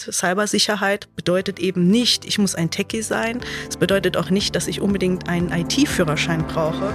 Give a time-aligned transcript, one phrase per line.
[0.00, 3.40] Cybersicherheit bedeutet eben nicht, ich muss ein Techie sein.
[3.68, 6.94] Es bedeutet auch nicht, dass ich unbedingt einen IT-Führerschein brauche.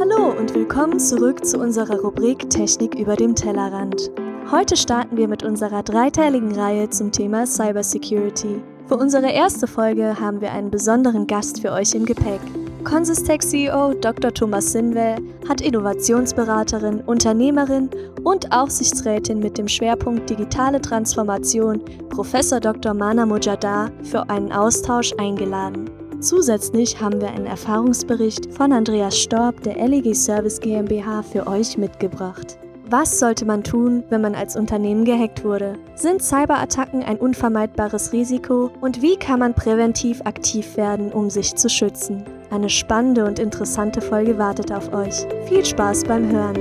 [0.00, 4.10] Hallo und willkommen zurück zu unserer Rubrik Technik über dem Tellerrand.
[4.50, 8.62] Heute starten wir mit unserer dreiteiligen Reihe zum Thema Cybersecurity.
[8.86, 12.40] Für unsere erste Folge haben wir einen besonderen Gast für euch im Gepäck.
[12.88, 14.32] Consistec CEO Dr.
[14.32, 17.90] Thomas Sinwell hat Innovationsberaterin, Unternehmerin
[18.24, 22.32] und Aufsichtsrätin mit dem Schwerpunkt digitale Transformation Prof.
[22.62, 22.94] Dr.
[22.94, 25.90] Mana Mojadar für einen Austausch eingeladen.
[26.20, 32.58] Zusätzlich haben wir einen Erfahrungsbericht von Andreas Storb der LEG Service GmbH für euch mitgebracht.
[32.90, 35.78] Was sollte man tun, wenn man als Unternehmen gehackt wurde?
[35.94, 38.70] Sind Cyberattacken ein unvermeidbares Risiko?
[38.80, 42.24] Und wie kann man präventiv aktiv werden, um sich zu schützen?
[42.48, 45.26] Eine spannende und interessante Folge wartet auf euch.
[45.46, 46.56] Viel Spaß beim Hören!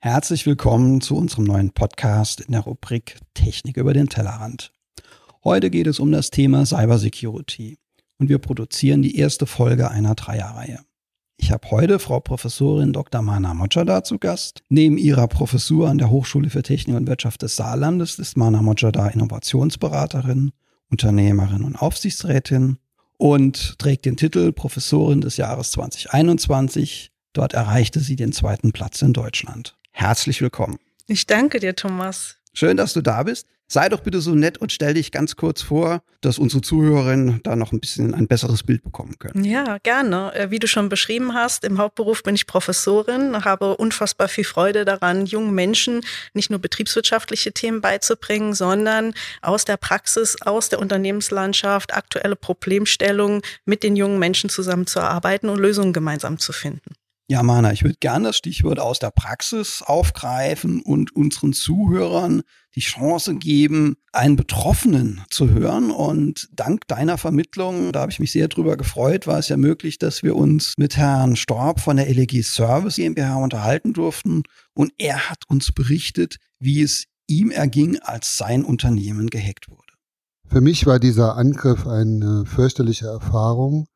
[0.00, 4.72] Herzlich willkommen zu unserem neuen Podcast in der Rubrik Technik über den Tellerrand.
[5.44, 7.76] Heute geht es um das Thema Cybersecurity
[8.18, 10.78] und wir produzieren die erste Folge einer Dreierreihe.
[11.36, 13.22] Ich habe heute Frau Professorin Dr.
[13.22, 14.62] Mana Mojada zu Gast.
[14.68, 19.08] Neben ihrer Professur an der Hochschule für Technik und Wirtschaft des Saarlandes ist Mana Mojada
[19.08, 20.52] Innovationsberaterin,
[20.88, 22.78] Unternehmerin und Aufsichtsrätin
[23.18, 27.10] und trägt den Titel Professorin des Jahres 2021.
[27.32, 29.76] Dort erreichte sie den zweiten Platz in Deutschland.
[29.90, 30.78] Herzlich willkommen.
[31.08, 32.36] Ich danke dir, Thomas.
[32.52, 33.48] Schön, dass du da bist.
[33.72, 37.56] Sei doch bitte so nett und stell dich ganz kurz vor, dass unsere Zuhörerinnen da
[37.56, 39.44] noch ein bisschen ein besseres Bild bekommen können.
[39.44, 40.34] Ja, gerne.
[40.34, 44.84] Äh, wie du schon beschrieben hast, im Hauptberuf bin ich Professorin, habe unfassbar viel Freude
[44.84, 46.02] daran, jungen Menschen
[46.34, 53.82] nicht nur betriebswirtschaftliche Themen beizubringen, sondern aus der Praxis, aus der Unternehmenslandschaft aktuelle Problemstellungen mit
[53.82, 56.92] den jungen Menschen zusammenzuarbeiten und Lösungen gemeinsam zu finden.
[57.28, 62.42] Ja, Mana, ich würde gerne das Stichwort aus der Praxis aufgreifen und unseren Zuhörern
[62.74, 65.90] die Chance geben, einen Betroffenen zu hören.
[65.90, 69.98] Und dank deiner Vermittlung, da habe ich mich sehr drüber gefreut, war es ja möglich,
[69.98, 74.42] dass wir uns mit Herrn Storb von der LEG Service GmbH unterhalten durften.
[74.74, 79.92] Und er hat uns berichtet, wie es ihm erging, als sein Unternehmen gehackt wurde.
[80.48, 83.86] Für mich war dieser Angriff eine fürchterliche Erfahrung.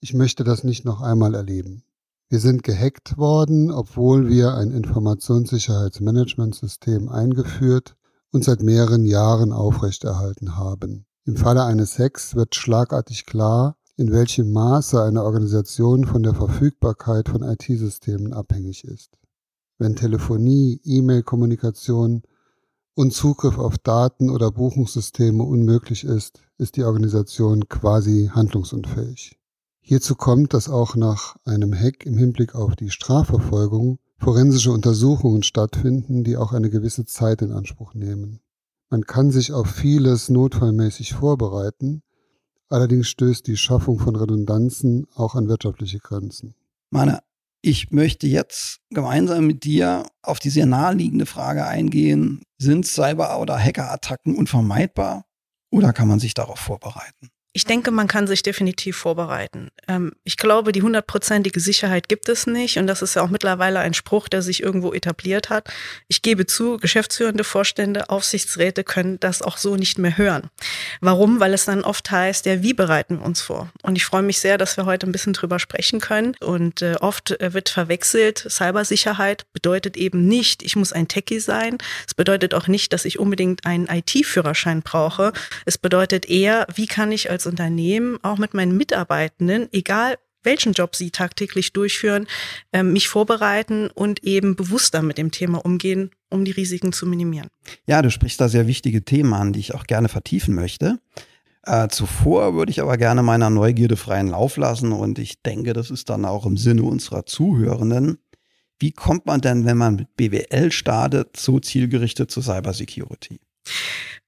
[0.00, 1.84] Ich möchte das nicht noch einmal erleben.
[2.32, 7.96] Wir sind gehackt worden, obwohl wir ein Informationssicherheitsmanagementsystem eingeführt
[8.30, 11.06] und seit mehreren Jahren aufrechterhalten haben.
[11.24, 17.28] Im Falle eines Hacks wird schlagartig klar, in welchem Maße eine Organisation von der Verfügbarkeit
[17.28, 19.18] von IT-Systemen abhängig ist.
[19.78, 22.22] Wenn Telefonie, E-Mail-Kommunikation
[22.94, 29.39] und Zugriff auf Daten oder Buchungssysteme unmöglich ist, ist die Organisation quasi handlungsunfähig.
[29.80, 36.24] Hierzu kommt, dass auch nach einem Hack im Hinblick auf die Strafverfolgung forensische Untersuchungen stattfinden,
[36.24, 38.40] die auch eine gewisse Zeit in Anspruch nehmen.
[38.90, 42.02] Man kann sich auf vieles notfallmäßig vorbereiten,
[42.68, 46.54] allerdings stößt die Schaffung von Redundanzen auch an wirtschaftliche Grenzen.
[46.90, 47.20] Meine,
[47.62, 53.58] ich möchte jetzt gemeinsam mit dir auf die sehr naheliegende Frage eingehen, sind Cyber- oder
[53.58, 55.24] Hackerattacken unvermeidbar
[55.70, 57.30] oder kann man sich darauf vorbereiten?
[57.52, 59.70] Ich denke, man kann sich definitiv vorbereiten.
[59.88, 62.78] Ähm, ich glaube, die hundertprozentige Sicherheit gibt es nicht.
[62.78, 65.68] Und das ist ja auch mittlerweile ein Spruch, der sich irgendwo etabliert hat.
[66.06, 70.48] Ich gebe zu, geschäftsführende Vorstände, Aufsichtsräte können das auch so nicht mehr hören.
[71.00, 71.40] Warum?
[71.40, 73.72] Weil es dann oft heißt, ja, wie bereiten wir uns vor?
[73.82, 76.36] Und ich freue mich sehr, dass wir heute ein bisschen drüber sprechen können.
[76.40, 81.78] Und äh, oft äh, wird verwechselt, Cybersicherheit bedeutet eben nicht, ich muss ein Techie sein.
[82.06, 85.32] Es bedeutet auch nicht, dass ich unbedingt einen IT-Führerschein brauche.
[85.66, 90.72] Es bedeutet eher, wie kann ich als als Unternehmen auch mit meinen Mitarbeitenden, egal welchen
[90.72, 92.26] Job sie tagtäglich durchführen,
[92.72, 97.48] ähm, mich vorbereiten und eben bewusster mit dem Thema umgehen, um die Risiken zu minimieren.
[97.86, 100.98] Ja, du sprichst da sehr wichtige Themen an, die ich auch gerne vertiefen möchte.
[101.64, 105.90] Äh, zuvor würde ich aber gerne meiner Neugierde freien Lauf lassen und ich denke, das
[105.90, 108.18] ist dann auch im Sinne unserer Zuhörenden.
[108.78, 113.40] Wie kommt man denn, wenn man mit BWL startet, so zielgerichtet zur Cybersecurity?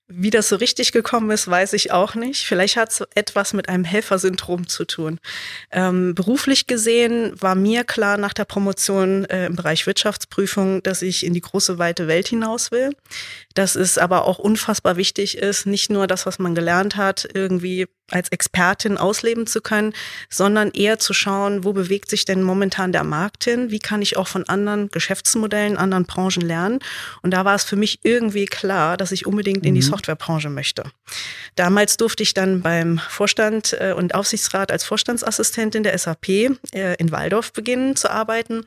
[0.09, 2.45] Wie das so richtig gekommen ist, weiß ich auch nicht.
[2.45, 5.19] Vielleicht hat es etwas mit einem Helfersyndrom zu tun.
[5.71, 11.25] Ähm, beruflich gesehen war mir klar nach der Promotion äh, im Bereich Wirtschaftsprüfung, dass ich
[11.25, 12.91] in die große weite Welt hinaus will.
[13.55, 17.87] Dass es aber auch unfassbar wichtig ist, nicht nur das, was man gelernt hat, irgendwie
[18.13, 19.93] als Expertin ausleben zu können,
[20.29, 23.71] sondern eher zu schauen, wo bewegt sich denn momentan der Markt hin?
[23.71, 26.81] Wie kann ich auch von anderen Geschäftsmodellen, anderen Branchen lernen?
[27.23, 29.87] Und da war es für mich irgendwie klar, dass ich unbedingt in die mhm.
[30.03, 30.85] Softwarebranche möchte.
[31.55, 37.13] Damals durfte ich dann beim Vorstand äh, und Aufsichtsrat als Vorstandsassistentin der SAP äh, in
[37.13, 38.65] Waldorf beginnen zu arbeiten.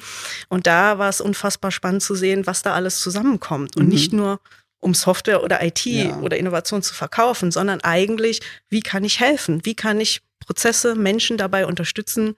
[0.49, 3.75] Und da war es unfassbar spannend zu sehen, was da alles zusammenkommt.
[3.75, 3.89] Und mhm.
[3.89, 4.39] nicht nur
[4.79, 6.17] um Software oder IT ja.
[6.19, 9.61] oder Innovation zu verkaufen, sondern eigentlich, wie kann ich helfen?
[9.63, 12.35] Wie kann ich Prozesse, Menschen dabei unterstützen,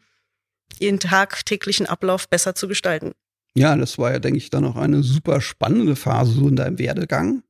[0.79, 3.13] ihren tagtäglichen Ablauf besser zu gestalten?
[3.53, 6.77] Ja, das war ja, denke ich, dann auch eine super spannende Phase so in deinem
[6.77, 7.43] Werdegang.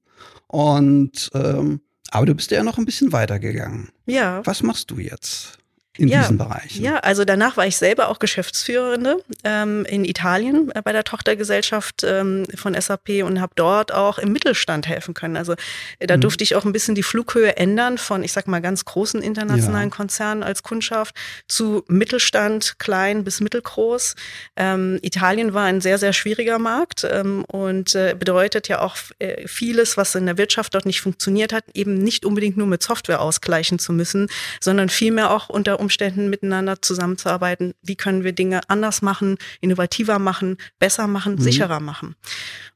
[0.48, 3.90] Und ähm, aber du bist ja noch ein bisschen weitergegangen.
[4.06, 4.42] Ja.
[4.46, 5.58] Was machst du jetzt?
[5.98, 6.84] In ja, diesen Bereichen?
[6.84, 12.04] Ja, also danach war ich selber auch Geschäftsführende ähm, in Italien äh, bei der Tochtergesellschaft
[12.04, 15.38] ähm, von SAP und habe dort auch im Mittelstand helfen können.
[15.38, 15.54] Also
[16.00, 16.22] äh, da mhm.
[16.22, 19.90] durfte ich auch ein bisschen die Flughöhe ändern von, ich sag mal, ganz großen internationalen
[19.90, 19.96] ja.
[19.96, 21.16] Konzernen als Kundschaft
[21.48, 24.16] zu Mittelstand, klein bis mittelgroß.
[24.56, 29.48] Ähm, Italien war ein sehr, sehr schwieriger Markt ähm, und äh, bedeutet ja auch äh,
[29.48, 33.22] vieles, was in der Wirtschaft dort nicht funktioniert hat, eben nicht unbedingt nur mit Software
[33.22, 34.28] ausgleichen zu müssen,
[34.60, 35.87] sondern vielmehr auch unter Umständen
[36.30, 37.74] miteinander zusammenzuarbeiten.
[37.82, 41.42] Wie können wir Dinge anders machen, innovativer machen, besser machen, mhm.
[41.42, 42.16] sicherer machen?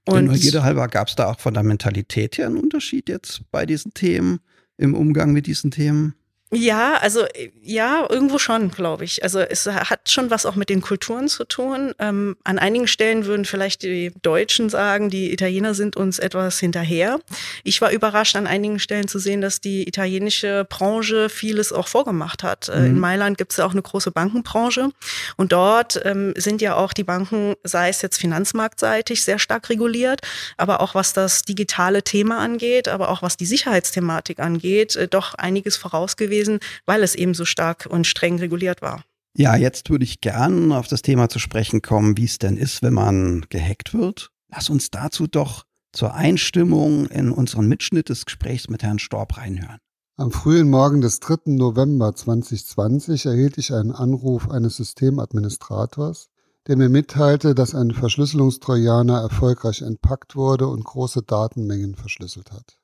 [0.05, 3.43] Und Der Neugierde halber gab es da auch von der Mentalität her einen Unterschied jetzt
[3.51, 4.39] bei diesen Themen,
[4.77, 6.15] im Umgang mit diesen Themen?
[6.53, 7.25] Ja, also
[7.61, 9.23] ja, irgendwo schon, glaube ich.
[9.23, 11.93] Also es hat schon was auch mit den Kulturen zu tun.
[11.97, 17.21] Ähm, an einigen Stellen würden vielleicht die Deutschen sagen, die Italiener sind uns etwas hinterher.
[17.63, 22.43] Ich war überrascht an einigen Stellen zu sehen, dass die italienische Branche vieles auch vorgemacht
[22.43, 22.67] hat.
[22.67, 22.85] Äh, mhm.
[22.85, 24.89] In Mailand gibt es ja auch eine große Bankenbranche
[25.37, 30.19] und dort ähm, sind ja auch die Banken, sei es jetzt finanzmarktseitig, sehr stark reguliert,
[30.57, 35.35] aber auch was das digitale Thema angeht, aber auch was die Sicherheitsthematik angeht, äh, doch
[35.35, 39.03] einiges voraus gewesen gewesen, weil es eben so stark und streng reguliert war.
[39.37, 42.81] Ja, jetzt würde ich gern auf das Thema zu sprechen kommen, wie es denn ist,
[42.81, 44.29] wenn man gehackt wird.
[44.49, 49.77] Lass uns dazu doch zur Einstimmung in unseren Mitschnitt des Gesprächs mit Herrn Storb reinhören.
[50.17, 51.53] Am frühen Morgen des 3.
[51.53, 56.29] November 2020 erhielt ich einen Anruf eines Systemadministrators,
[56.67, 62.80] der mir mitteilte, dass ein Verschlüsselungstrojaner erfolgreich entpackt wurde und große Datenmengen verschlüsselt hat.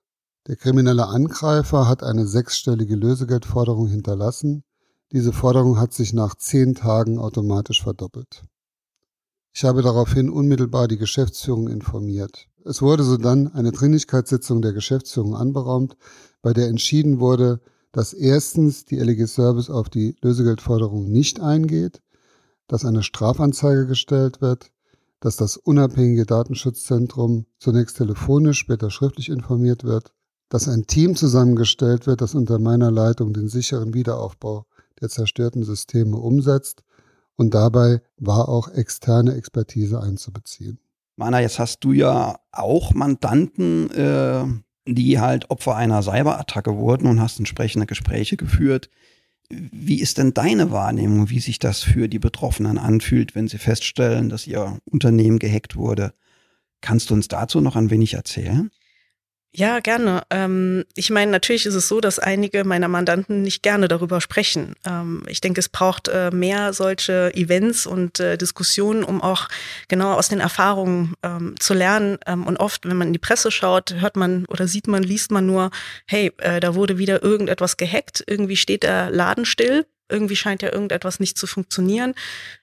[0.48, 4.64] Der kriminelle Angreifer hat eine sechsstellige Lösegeldforderung hinterlassen.
[5.12, 8.46] Diese Forderung hat sich nach zehn Tagen automatisch verdoppelt.
[9.54, 12.48] Ich habe daraufhin unmittelbar die Geschäftsführung informiert.
[12.64, 15.98] Es wurde sodann eine Dringlichkeitssitzung der Geschäftsführung anberaumt,
[16.42, 17.60] bei der entschieden wurde,
[17.92, 22.02] dass erstens die LG Service auf die Lösegeldforderung nicht eingeht,
[22.68, 24.72] dass eine Strafanzeige gestellt wird,
[25.20, 30.14] dass das unabhängige Datenschutzzentrum zunächst telefonisch, später schriftlich informiert wird
[30.50, 34.66] dass ein Team zusammengestellt wird, das unter meiner Leitung den sicheren Wiederaufbau
[35.02, 36.84] der zerstörten Systeme umsetzt
[37.36, 40.80] und dabei war auch externe Expertise einzubeziehen.
[41.16, 44.46] Mana, jetzt hast du ja auch Mandanten, äh,
[44.88, 48.90] die halt Opfer einer Cyberattacke wurden und hast entsprechende Gespräche geführt.
[49.50, 54.30] Wie ist denn deine Wahrnehmung, wie sich das für die Betroffenen anfühlt, wenn sie feststellen,
[54.30, 56.14] dass ihr Unternehmen gehackt wurde?
[56.82, 58.70] Kannst du uns dazu noch ein wenig erzählen?
[59.54, 60.22] Ja, gerne.
[60.30, 64.76] Ähm, ich meine, natürlich ist es so, dass einige meiner Mandanten nicht gerne darüber sprechen.
[64.86, 69.48] Ähm, ich denke, es braucht äh, mehr solche Events und äh, Diskussionen, um auch
[69.88, 72.20] genau aus den Erfahrungen ähm, zu lernen.
[72.28, 75.32] Ähm, und oft, wenn man in die Presse schaut, hört man oder sieht man, liest
[75.32, 75.72] man nur,
[76.06, 80.72] hey, äh, da wurde wieder irgendetwas gehackt, irgendwie steht der Laden still irgendwie scheint ja
[80.72, 82.14] irgendetwas nicht zu funktionieren.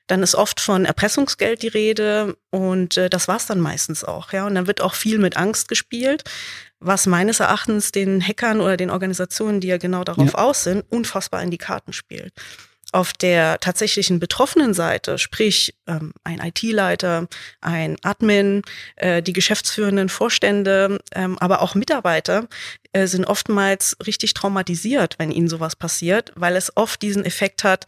[0.06, 4.46] Dann ist oft von Erpressungsgeld die Rede und äh, das war's dann meistens auch, ja.
[4.46, 6.24] Und dann wird auch viel mit Angst gespielt,
[6.84, 10.38] was meines Erachtens den Hackern oder den Organisationen, die ja genau darauf ja.
[10.38, 12.32] aus sind, unfassbar in die Karten spielt
[12.94, 17.26] auf der tatsächlichen betroffenen Seite, sprich ähm, ein IT-Leiter,
[17.60, 18.62] ein Admin,
[18.94, 22.46] äh, die geschäftsführenden Vorstände, ähm, aber auch Mitarbeiter
[22.92, 27.86] äh, sind oftmals richtig traumatisiert, wenn ihnen sowas passiert, weil es oft diesen Effekt hat,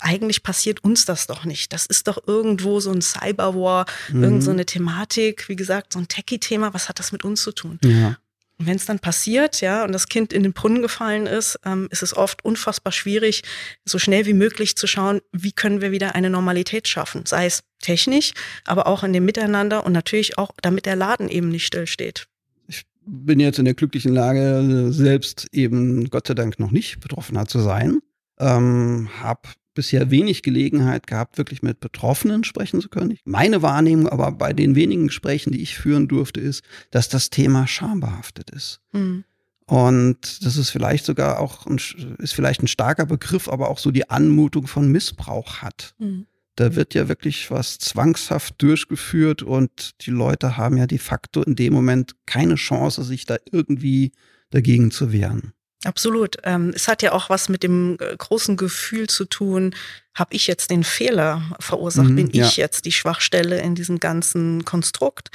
[0.00, 1.72] eigentlich passiert uns das doch nicht.
[1.72, 4.24] Das ist doch irgendwo so ein Cyberwar, mhm.
[4.24, 6.74] irgend so eine Thematik, wie gesagt, so ein Techie-Thema.
[6.74, 7.78] Was hat das mit uns zu tun?
[7.84, 8.16] Ja.
[8.60, 11.88] Und wenn es dann passiert, ja, und das Kind in den Brunnen gefallen ist, ähm,
[11.90, 13.42] ist es oft unfassbar schwierig,
[13.86, 17.24] so schnell wie möglich zu schauen, wie können wir wieder eine Normalität schaffen.
[17.24, 18.32] Sei es technisch,
[18.66, 22.28] aber auch in dem Miteinander und natürlich auch, damit der Laden eben nicht stillsteht.
[22.68, 27.46] Ich bin jetzt in der glücklichen Lage, selbst eben Gott sei Dank noch nicht Betroffener
[27.46, 28.00] zu sein.
[28.38, 33.16] Ähm, hab bisher wenig Gelegenheit gehabt, wirklich mit Betroffenen sprechen zu können.
[33.24, 37.66] Meine Wahrnehmung aber bei den wenigen Gesprächen, die ich führen durfte, ist, dass das Thema
[37.66, 38.80] schambehaftet ist.
[38.92, 39.24] Mhm.
[39.66, 41.80] Und das ist vielleicht sogar auch ein,
[42.18, 45.94] ist vielleicht ein starker Begriff, aber auch so die Anmutung von Missbrauch hat.
[45.98, 46.26] Mhm.
[46.56, 51.54] Da wird ja wirklich was zwangshaft durchgeführt und die Leute haben ja de facto in
[51.54, 54.10] dem Moment keine Chance, sich da irgendwie
[54.50, 55.52] dagegen zu wehren.
[55.84, 56.36] Absolut.
[56.44, 59.74] Ähm, es hat ja auch was mit dem äh, großen Gefühl zu tun,
[60.14, 62.46] habe ich jetzt den Fehler verursacht, mhm, bin ja.
[62.46, 65.30] ich jetzt die Schwachstelle in diesem ganzen Konstrukt.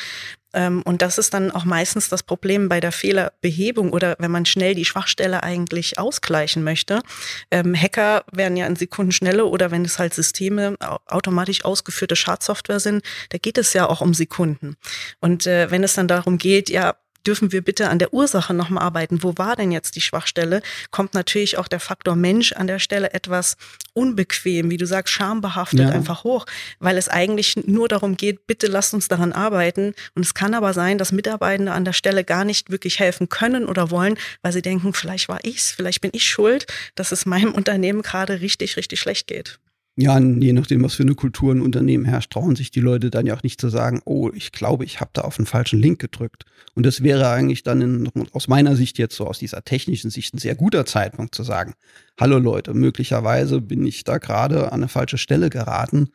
[0.54, 4.46] Ähm, und das ist dann auch meistens das Problem bei der Fehlerbehebung oder wenn man
[4.46, 7.02] schnell die Schwachstelle eigentlich ausgleichen möchte.
[7.50, 13.04] Ähm, Hacker werden ja in Sekundenschnelle oder wenn es halt Systeme automatisch ausgeführte Schadsoftware sind,
[13.30, 14.78] da geht es ja auch um Sekunden.
[15.20, 18.84] Und äh, wenn es dann darum geht, ja, dürfen wir bitte an der Ursache nochmal
[18.84, 19.24] arbeiten.
[19.24, 20.62] Wo war denn jetzt die Schwachstelle?
[20.92, 23.58] Kommt natürlich auch der Faktor Mensch an der Stelle etwas
[23.94, 25.90] unbequem, wie du sagst, schambehaftet ja.
[25.90, 26.46] einfach hoch,
[26.80, 29.94] weil es eigentlich nur darum geht, bitte lasst uns daran arbeiten.
[30.16, 33.66] Und es kann aber sein, dass Mitarbeitende an der Stelle gar nicht wirklich helfen können
[33.66, 37.54] oder wollen, weil sie denken, vielleicht war ich's, vielleicht bin ich schuld, dass es meinem
[37.56, 39.60] Unternehmen gerade richtig, richtig schlecht geht.
[39.98, 43.26] Ja, je nachdem, was für eine Kultur ein Unternehmen herrscht, trauen sich die Leute dann
[43.26, 46.00] ja auch nicht zu sagen, oh, ich glaube, ich habe da auf einen falschen Link
[46.00, 46.44] gedrückt.
[46.74, 50.34] Und das wäre eigentlich dann in, aus meiner Sicht jetzt so aus dieser technischen Sicht
[50.34, 51.76] ein sehr guter Zeitpunkt zu sagen,
[52.20, 56.10] hallo Leute, möglicherweise bin ich da gerade an eine falsche Stelle geraten.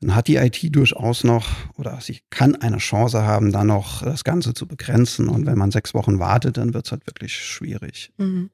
[0.00, 4.24] Dann hat die IT durchaus noch oder sie kann eine Chance haben, da noch das
[4.24, 5.28] Ganze zu begrenzen.
[5.28, 8.12] Und wenn man sechs Wochen wartet, dann wird es halt wirklich schwierig.
[8.16, 8.48] Mhm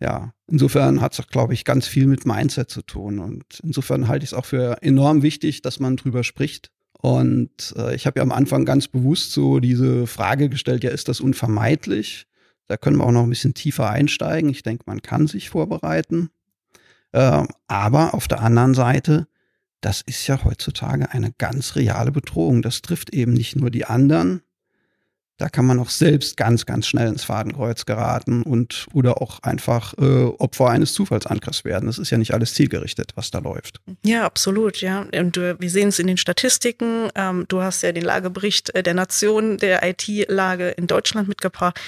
[0.00, 3.18] ja, insofern hat es, glaube ich, ganz viel mit Mindset zu tun.
[3.18, 6.70] Und insofern halte ich es auch für enorm wichtig, dass man drüber spricht.
[7.00, 11.08] Und äh, ich habe ja am Anfang ganz bewusst so diese Frage gestellt, ja, ist
[11.08, 12.26] das unvermeidlich?
[12.68, 14.50] Da können wir auch noch ein bisschen tiefer einsteigen.
[14.50, 16.30] Ich denke, man kann sich vorbereiten.
[17.12, 19.28] Äh, aber auf der anderen Seite,
[19.80, 22.60] das ist ja heutzutage eine ganz reale Bedrohung.
[22.60, 24.42] Das trifft eben nicht nur die anderen,
[25.38, 29.94] da kann man auch selbst ganz, ganz schnell ins Fadenkreuz geraten und oder auch einfach
[29.98, 31.86] äh, Opfer eines Zufallsangriffs werden.
[31.86, 33.80] Das ist ja nicht alles zielgerichtet, was da läuft.
[34.02, 35.06] Ja, absolut, ja.
[35.14, 37.10] Und äh, wir sehen es in den Statistiken.
[37.14, 41.78] Ähm, du hast ja den Lagebericht äh, der Nation der IT-Lage in Deutschland mitgebracht.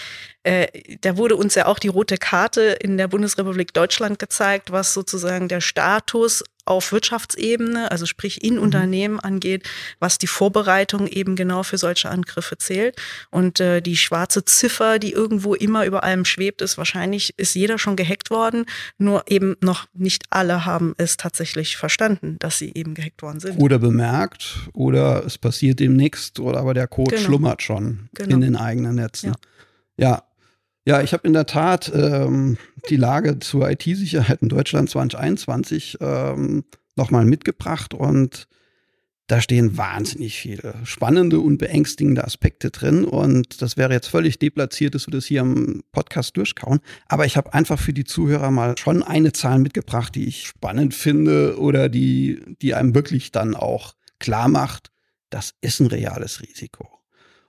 [0.48, 4.94] Äh, da wurde uns ja auch die rote Karte in der Bundesrepublik Deutschland gezeigt, was
[4.94, 8.62] sozusagen der Status auf Wirtschaftsebene, also sprich in mhm.
[8.62, 12.96] Unternehmen angeht, was die Vorbereitung eben genau für solche Angriffe zählt.
[13.30, 17.78] Und äh, die schwarze Ziffer, die irgendwo immer über allem schwebt, ist wahrscheinlich, ist jeder
[17.78, 18.64] schon gehackt worden,
[18.96, 23.60] nur eben noch nicht alle haben es tatsächlich verstanden, dass sie eben gehackt worden sind.
[23.60, 27.26] Oder bemerkt, oder es passiert demnächst, oder aber der Code genau.
[27.26, 28.34] schlummert schon genau.
[28.34, 29.34] in den eigenen Netzen.
[29.98, 30.27] Ja, ja
[30.88, 32.56] ja, ich habe in der Tat ähm,
[32.88, 36.64] die Lage zur IT-Sicherheit in Deutschland 2021 ähm,
[36.96, 38.48] nochmal mitgebracht und
[39.26, 43.04] da stehen wahnsinnig viele spannende und beängstigende Aspekte drin.
[43.04, 46.80] Und das wäre jetzt völlig deplatziert, dass wir das hier im Podcast durchkauen.
[47.06, 50.94] Aber ich habe einfach für die Zuhörer mal schon eine Zahl mitgebracht, die ich spannend
[50.94, 54.90] finde oder die, die einem wirklich dann auch klar macht,
[55.28, 56.97] das ist ein reales Risiko.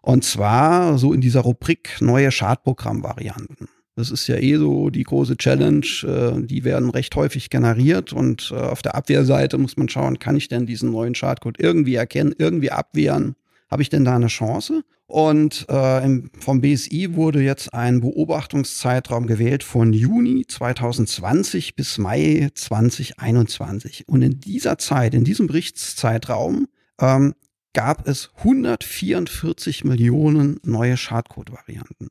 [0.10, 3.68] Und zwar so in dieser Rubrik neue Schadprogrammvarianten.
[3.96, 5.86] Das ist ja eh so die große Challenge.
[6.04, 10.36] Äh, die werden recht häufig generiert und äh, auf der Abwehrseite muss man schauen, kann
[10.36, 13.36] ich denn diesen neuen Schadcode irgendwie erkennen, irgendwie abwehren?
[13.70, 14.84] Habe ich denn da eine Chance?
[15.06, 22.50] Und äh, im, vom BSI wurde jetzt ein Beobachtungszeitraum gewählt von Juni 2020 bis Mai
[22.56, 24.08] 2021.
[24.08, 26.68] Und in dieser Zeit, in diesem Berichtszeitraum,
[27.00, 27.36] ähm,
[27.74, 32.08] gab es 144 Millionen neue Schadcode-Varianten.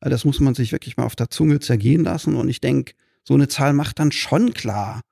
[0.00, 2.36] Also das muss man sich wirklich mal auf der Zunge zergehen lassen.
[2.36, 5.02] Und ich denke, so eine Zahl macht dann schon klar,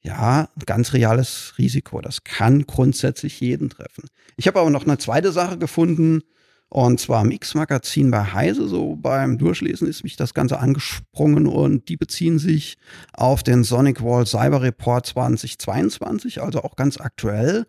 [0.00, 2.00] ja, ein ganz reales Risiko.
[2.00, 4.08] Das kann grundsätzlich jeden treffen.
[4.36, 6.22] Ich habe aber noch eine zweite Sache gefunden,
[6.70, 8.68] und zwar im X-Magazin bei Heise.
[8.68, 12.76] So beim Durchlesen ist mich das Ganze angesprungen und die beziehen sich
[13.12, 17.66] auf den Sonic Wall Cyber Report 2022, also auch ganz aktuell.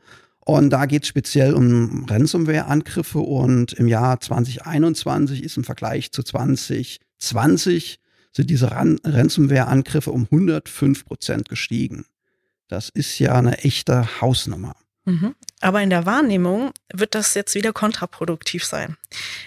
[0.50, 6.24] Und da geht es speziell um Ransomware-Angriffe und im Jahr 2021 ist im Vergleich zu
[6.24, 8.00] 2020
[8.32, 12.08] sind diese Ransomware-Angriffe um 105 Prozent gestiegen.
[12.68, 14.76] Das ist ja eine echte Hausnummer.
[15.06, 15.36] Mhm.
[15.62, 18.98] Aber in der Wahrnehmung wird das jetzt wieder kontraproduktiv sein.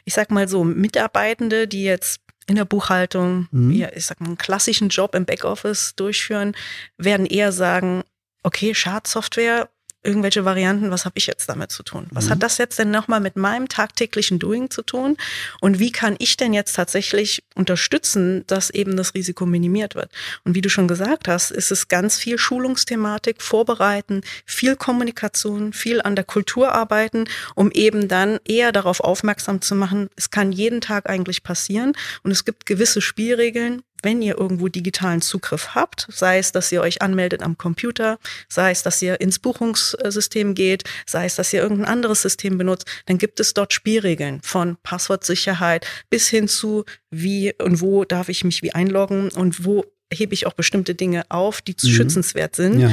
[0.05, 3.73] Ich sag mal so, Mitarbeitende, die jetzt in der Buchhaltung, mhm.
[3.73, 6.55] ja, ich sag mal, einen klassischen Job im Backoffice durchführen,
[6.97, 8.05] werden eher sagen,
[8.45, 9.69] okay, Schadsoftware
[10.05, 12.07] irgendwelche Varianten, was habe ich jetzt damit zu tun?
[12.11, 12.31] Was mhm.
[12.31, 15.17] hat das jetzt denn nochmal mit meinem tagtäglichen Doing zu tun?
[15.61, 20.11] Und wie kann ich denn jetzt tatsächlich unterstützen, dass eben das Risiko minimiert wird?
[20.45, 26.03] Und wie du schon gesagt hast, ist es ganz viel Schulungsthematik, Vorbereiten, viel Kommunikation, viel
[26.03, 30.81] an der Kultur arbeiten, um eben dann eher darauf aufmerksam zu machen, es kann jeden
[30.81, 31.93] Tag eigentlich passieren
[32.23, 36.81] und es gibt gewisse Spielregeln, wenn ihr irgendwo digitalen Zugriff habt, sei es, dass ihr
[36.83, 38.19] euch anmeldet am Computer,
[38.49, 42.87] sei es, dass ihr ins Buchungssystem geht, sei es, dass ihr irgendein anderes System benutzt,
[43.07, 48.45] dann gibt es dort Spielregeln von Passwortsicherheit bis hin zu wie und wo darf ich
[48.45, 51.89] mich wie einloggen und wo hebe ich auch bestimmte Dinge auf, die mhm.
[51.89, 52.81] schützenswert sind.
[52.81, 52.91] Ja.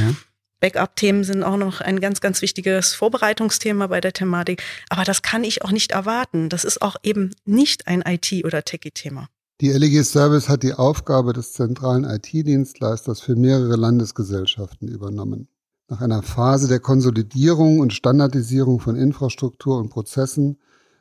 [0.59, 4.61] Backup-Themen sind auch noch ein ganz, ganz wichtiges Vorbereitungsthema bei der Thematik.
[4.89, 6.49] Aber das kann ich auch nicht erwarten.
[6.49, 9.29] Das ist auch eben nicht ein IT- oder Techie-Thema.
[9.61, 15.49] Die LEG Service hat die Aufgabe des zentralen IT-Dienstleisters für mehrere Landesgesellschaften übernommen.
[15.89, 20.59] Nach einer Phase der Konsolidierung und Standardisierung von Infrastruktur und Prozessen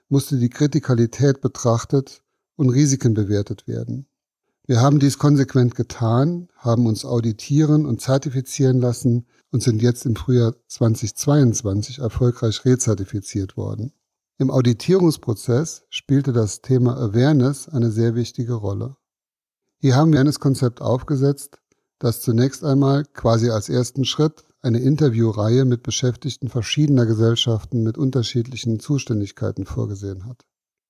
[0.09, 2.25] musste die Kritikalität betrachtet
[2.57, 4.09] und Risiken bewertet werden.
[4.67, 10.17] Wir haben dies konsequent getan, haben uns auditieren und zertifizieren lassen und sind jetzt im
[10.17, 13.93] Frühjahr 2022 erfolgreich rezertifiziert worden.
[14.41, 18.95] Im Auditierungsprozess spielte das Thema Awareness eine sehr wichtige Rolle.
[19.79, 21.59] Hier haben wir ein Konzept aufgesetzt,
[21.99, 28.79] das zunächst einmal quasi als ersten Schritt eine Interviewreihe mit Beschäftigten verschiedener Gesellschaften mit unterschiedlichen
[28.79, 30.47] Zuständigkeiten vorgesehen hat.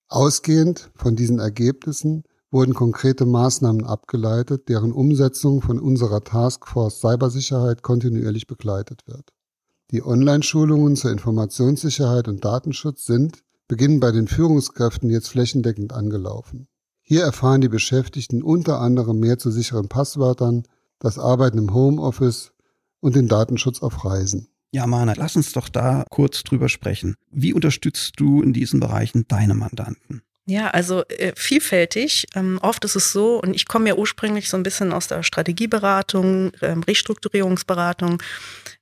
[0.09, 8.47] Ausgehend von diesen Ergebnissen wurden konkrete Maßnahmen abgeleitet, deren Umsetzung von unserer Taskforce Cybersicherheit kontinuierlich
[8.47, 9.33] begleitet wird.
[9.91, 16.69] Die Online-Schulungen zur Informationssicherheit und Datenschutz sind, beginnen bei den Führungskräften jetzt flächendeckend angelaufen.
[17.01, 20.65] Hier erfahren die Beschäftigten unter anderem mehr zu sicheren Passwörtern,
[20.99, 22.53] das Arbeiten im Homeoffice
[23.01, 24.49] und den Datenschutz auf Reisen.
[24.73, 27.15] Ja, Mana, lass uns doch da kurz drüber sprechen.
[27.31, 30.21] Wie unterstützt du in diesen Bereichen deine Mandanten?
[30.45, 32.27] Ja, also äh, vielfältig.
[32.35, 35.23] Ähm, oft ist es so, und ich komme ja ursprünglich so ein bisschen aus der
[35.23, 38.23] Strategieberatung, ähm, Restrukturierungsberatung.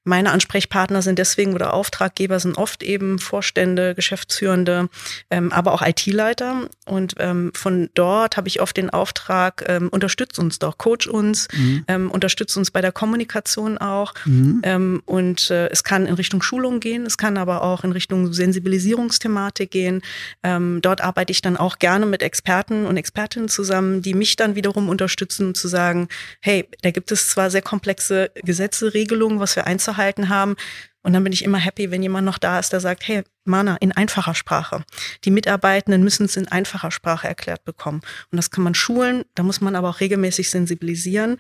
[0.07, 4.89] Meine Ansprechpartner sind deswegen oder Auftraggeber sind oft eben Vorstände, Geschäftsführende,
[5.31, 6.69] ähm, aber auch IT-Leiter.
[6.85, 11.49] Und ähm, von dort habe ich oft den Auftrag, ähm, unterstützt uns doch, coach uns,
[11.53, 11.85] mhm.
[11.89, 14.15] ähm, unterstützt uns bei der Kommunikation auch.
[14.27, 14.61] Mhm.
[14.63, 18.33] Ähm, und äh, es kann in Richtung Schulung gehen, es kann aber auch in Richtung
[18.33, 20.03] Sensibilisierungsthematik gehen.
[20.45, 24.55] Ähm, dort arbeite ich dann auch gerne mit Experten und Expertinnen zusammen, die mich dann
[24.55, 26.07] wiederum unterstützen, zu sagen,
[26.41, 30.57] hey, da gibt es zwar sehr komplexe Gesetze, Regelungen, was wir einzuhalten gehalten haben.
[31.03, 33.77] Und dann bin ich immer happy, wenn jemand noch da ist, der sagt, hey, Mana,
[33.77, 34.85] in einfacher Sprache.
[35.25, 38.01] Die Mitarbeitenden müssen es in einfacher Sprache erklärt bekommen.
[38.31, 41.39] Und das kann man schulen, da muss man aber auch regelmäßig sensibilisieren.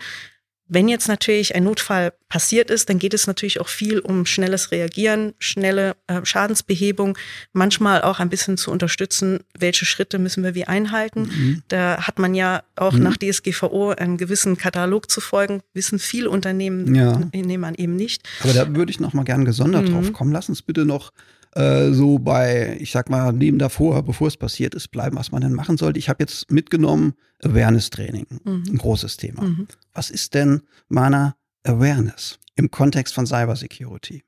[0.68, 4.72] Wenn jetzt natürlich ein Notfall passiert ist, dann geht es natürlich auch viel um schnelles
[4.72, 7.16] Reagieren, schnelle äh, Schadensbehebung,
[7.52, 11.22] manchmal auch ein bisschen zu unterstützen, welche Schritte müssen wir wie einhalten.
[11.22, 11.62] Mhm.
[11.68, 13.04] Da hat man ja auch mhm.
[13.04, 17.12] nach DSGVO einen gewissen Katalog zu folgen, wissen viele Unternehmen, ja.
[17.12, 18.28] Unternehmer eben nicht.
[18.42, 19.92] Aber da würde ich noch mal gern gesondert mhm.
[19.92, 20.32] drauf kommen.
[20.32, 21.12] Lass uns bitte noch
[21.56, 25.40] äh, so bei, ich sag mal, neben davor, bevor es passiert ist, bleiben, was man
[25.40, 25.98] denn machen sollte.
[25.98, 28.64] Ich habe jetzt mitgenommen Awareness-Training, mhm.
[28.68, 29.42] ein großes Thema.
[29.42, 29.66] Mhm.
[29.94, 34.22] Was ist denn meiner Awareness im Kontext von Cybersecurity?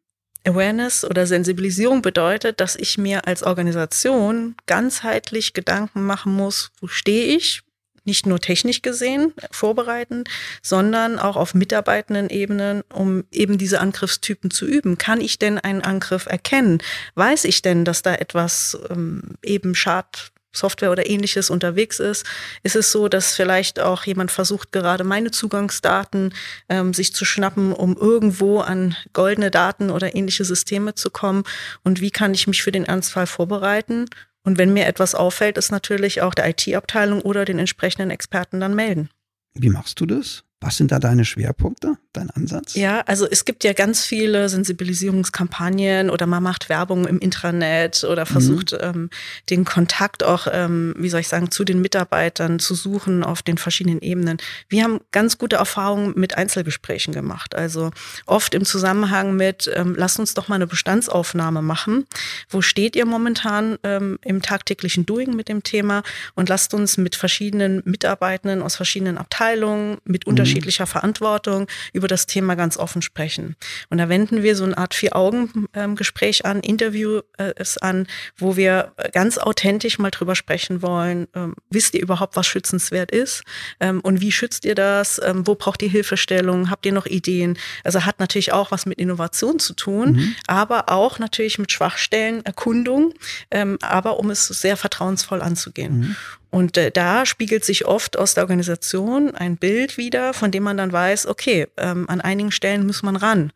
[0.45, 7.37] Awareness oder Sensibilisierung bedeutet, dass ich mir als Organisation ganzheitlich Gedanken machen muss, wo stehe
[7.37, 7.61] ich,
[8.09, 10.25] nicht nur technisch gesehen vorbereiten,
[10.63, 14.99] sondern auch auf mitarbeitenden Ebenen, um eben diese Angriffstypen zu üben.
[14.99, 16.79] Kann ich denn einen Angriff erkennen?
[17.15, 22.25] Weiß ich denn, dass da etwas ähm, eben Schad Software oder ähnliches unterwegs ist,
[22.63, 26.35] ist es so, dass vielleicht auch jemand versucht, gerade meine Zugangsdaten
[26.69, 31.45] ähm, sich zu schnappen, um irgendwo an goldene Daten oder ähnliche Systeme zu kommen.
[31.85, 34.07] Und wie kann ich mich für den Ernstfall vorbereiten?
[34.49, 38.75] Und wenn mir etwas auffällt, ist natürlich auch der IT-Abteilung oder den entsprechenden Experten dann
[38.75, 39.11] melden.
[39.53, 40.43] Wie machst du das?
[40.61, 42.75] Was sind da deine Schwerpunkte, dein Ansatz?
[42.75, 48.25] Ja, also es gibt ja ganz viele Sensibilisierungskampagnen oder man macht Werbung im Intranet oder
[48.25, 48.29] mhm.
[48.29, 48.79] versucht mhm.
[48.81, 49.11] ähm,
[49.51, 53.57] den Kontakt auch, ähm, wie soll ich sagen, zu den Mitarbeitern zu suchen auf den
[53.57, 54.39] verschiedenen Ebenen.
[54.69, 57.55] Wir haben ganz gute Erfahrungen mit Einzelgesprächen gemacht.
[57.55, 57.93] Also
[58.27, 62.05] oft im Zusammenhang mit, ähm, lasst uns doch mal eine Bestandsaufnahme machen.
[62.51, 66.03] Wo steht ihr momentan ähm, im tagtäglichen Doing mit dem Thema?
[66.35, 72.27] Und lasst uns mit verschiedenen Mitarbeitenden aus verschiedenen Abteilungen, mit mhm unterschiedlicher Verantwortung über das
[72.27, 73.57] Thema ganz offen sprechen.
[73.91, 78.07] Und da wenden wir so eine Art Vier-Augen-Gespräch an, Interview äh, es an,
[78.37, 81.29] wo wir ganz authentisch mal drüber sprechen wollen.
[81.35, 83.43] Ähm, wisst ihr überhaupt, was schützenswert ist?
[83.81, 85.21] Ähm, und wie schützt ihr das?
[85.25, 86.71] Ähm, wo braucht ihr Hilfestellung?
[86.71, 87.59] Habt ihr noch Ideen?
[87.85, 90.35] Also hat natürlich auch was mit Innovation zu tun, mhm.
[90.47, 93.15] aber auch natürlich mit Schwachstellen, Erkundung,
[93.51, 96.01] ähm, aber um es sehr vertrauensvoll anzugehen.
[96.01, 96.17] Mhm.
[96.51, 100.77] Und äh, da spiegelt sich oft aus der Organisation ein Bild wieder, von dem man
[100.77, 103.53] dann weiß, okay, ähm, an einigen Stellen muss man ran.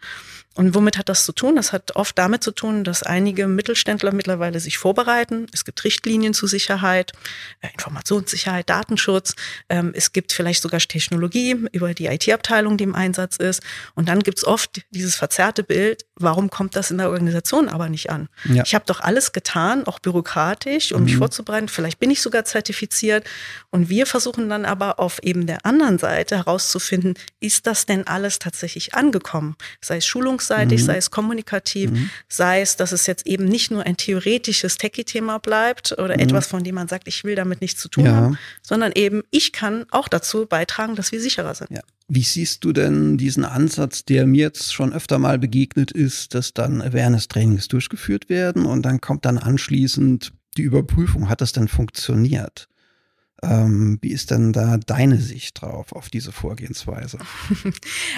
[0.55, 1.57] Und womit hat das zu tun?
[1.57, 5.47] Das hat oft damit zu tun, dass einige Mittelständler mittlerweile sich vorbereiten.
[5.53, 7.13] Es gibt Richtlinien zu Sicherheit,
[7.61, 9.35] äh, Informationssicherheit, Datenschutz.
[9.69, 13.63] Ähm, es gibt vielleicht sogar Technologie über die IT-Abteilung, die im Einsatz ist.
[13.95, 17.89] Und dann gibt es oft dieses verzerrte Bild, warum kommt das in der Organisation aber
[17.89, 18.29] nicht an?
[18.45, 18.63] Ja.
[18.65, 21.05] Ich habe doch alles getan, auch bürokratisch, um mhm.
[21.05, 21.69] mich vorzubereiten.
[21.69, 23.25] Vielleicht bin ich sogar zertifiziert.
[23.71, 28.39] Und wir versuchen dann aber auf eben der anderen Seite herauszufinden, ist das denn alles
[28.39, 29.57] tatsächlich angekommen?
[29.81, 30.07] Sei es
[30.43, 30.87] schulungsseitig, mhm.
[30.87, 32.11] sei es kommunikativ, mhm.
[32.29, 36.21] sei es, dass es jetzt eben nicht nur ein theoretisches Techie-Thema bleibt oder mhm.
[36.21, 38.13] etwas, von dem man sagt, ich will damit nichts zu tun ja.
[38.13, 41.71] haben, sondern eben ich kann auch dazu beitragen, dass wir sicherer sind.
[41.71, 41.81] Ja.
[42.09, 46.53] Wie siehst du denn diesen Ansatz, der mir jetzt schon öfter mal begegnet ist, dass
[46.53, 52.69] dann Awareness-Trainings durchgeführt werden und dann kommt dann anschließend die Überprüfung, hat das denn funktioniert?
[53.45, 57.19] Ähm, wie ist denn da deine Sicht drauf, auf diese Vorgehensweise?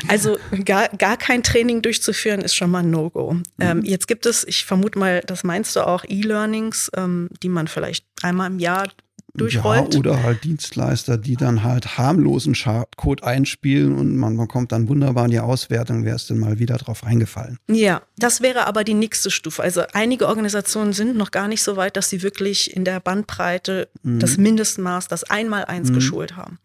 [0.08, 3.34] Also gar, gar kein Training durchzuführen ist schon mal ein No-Go.
[3.34, 3.42] Mhm.
[3.58, 7.68] Ähm, jetzt gibt es, ich vermute mal, das meinst du auch, E-Learnings, ähm, die man
[7.68, 8.88] vielleicht einmal im Jahr
[9.34, 9.94] durchrollt.
[9.94, 12.54] Ja, oder halt Dienstleister, die dann halt harmlosen
[12.96, 17.04] Code einspielen und man bekommt dann wunderbar die Auswertung, wer ist denn mal wieder drauf
[17.04, 17.58] eingefallen.
[17.68, 19.62] Ja, das wäre aber die nächste Stufe.
[19.62, 23.88] Also einige Organisationen sind noch gar nicht so weit, dass sie wirklich in der Bandbreite
[24.02, 24.20] mhm.
[24.20, 25.94] das Mindestmaß, das Einmaleins mhm.
[25.94, 26.58] geschult haben.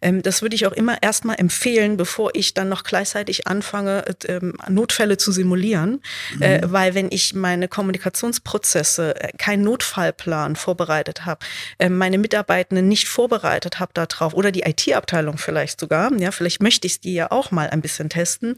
[0.00, 4.54] Ähm, das würde ich auch immer erstmal empfehlen, bevor ich dann noch gleichzeitig anfange, ähm,
[4.68, 6.00] Notfälle zu simulieren.
[6.36, 6.42] Mhm.
[6.42, 11.40] Äh, weil wenn ich meine Kommunikationsprozesse, äh, keinen Notfallplan vorbereitet habe,
[11.78, 16.62] äh, meine meine Mitarbeitenden nicht vorbereitet habe darauf oder die IT-Abteilung vielleicht sogar, ja, vielleicht
[16.62, 18.54] möchte ich die ja auch mal ein bisschen testen,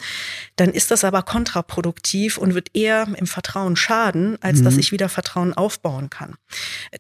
[0.56, 4.64] dann ist das aber kontraproduktiv und wird eher im Vertrauen schaden, als mhm.
[4.64, 6.34] dass ich wieder Vertrauen aufbauen kann.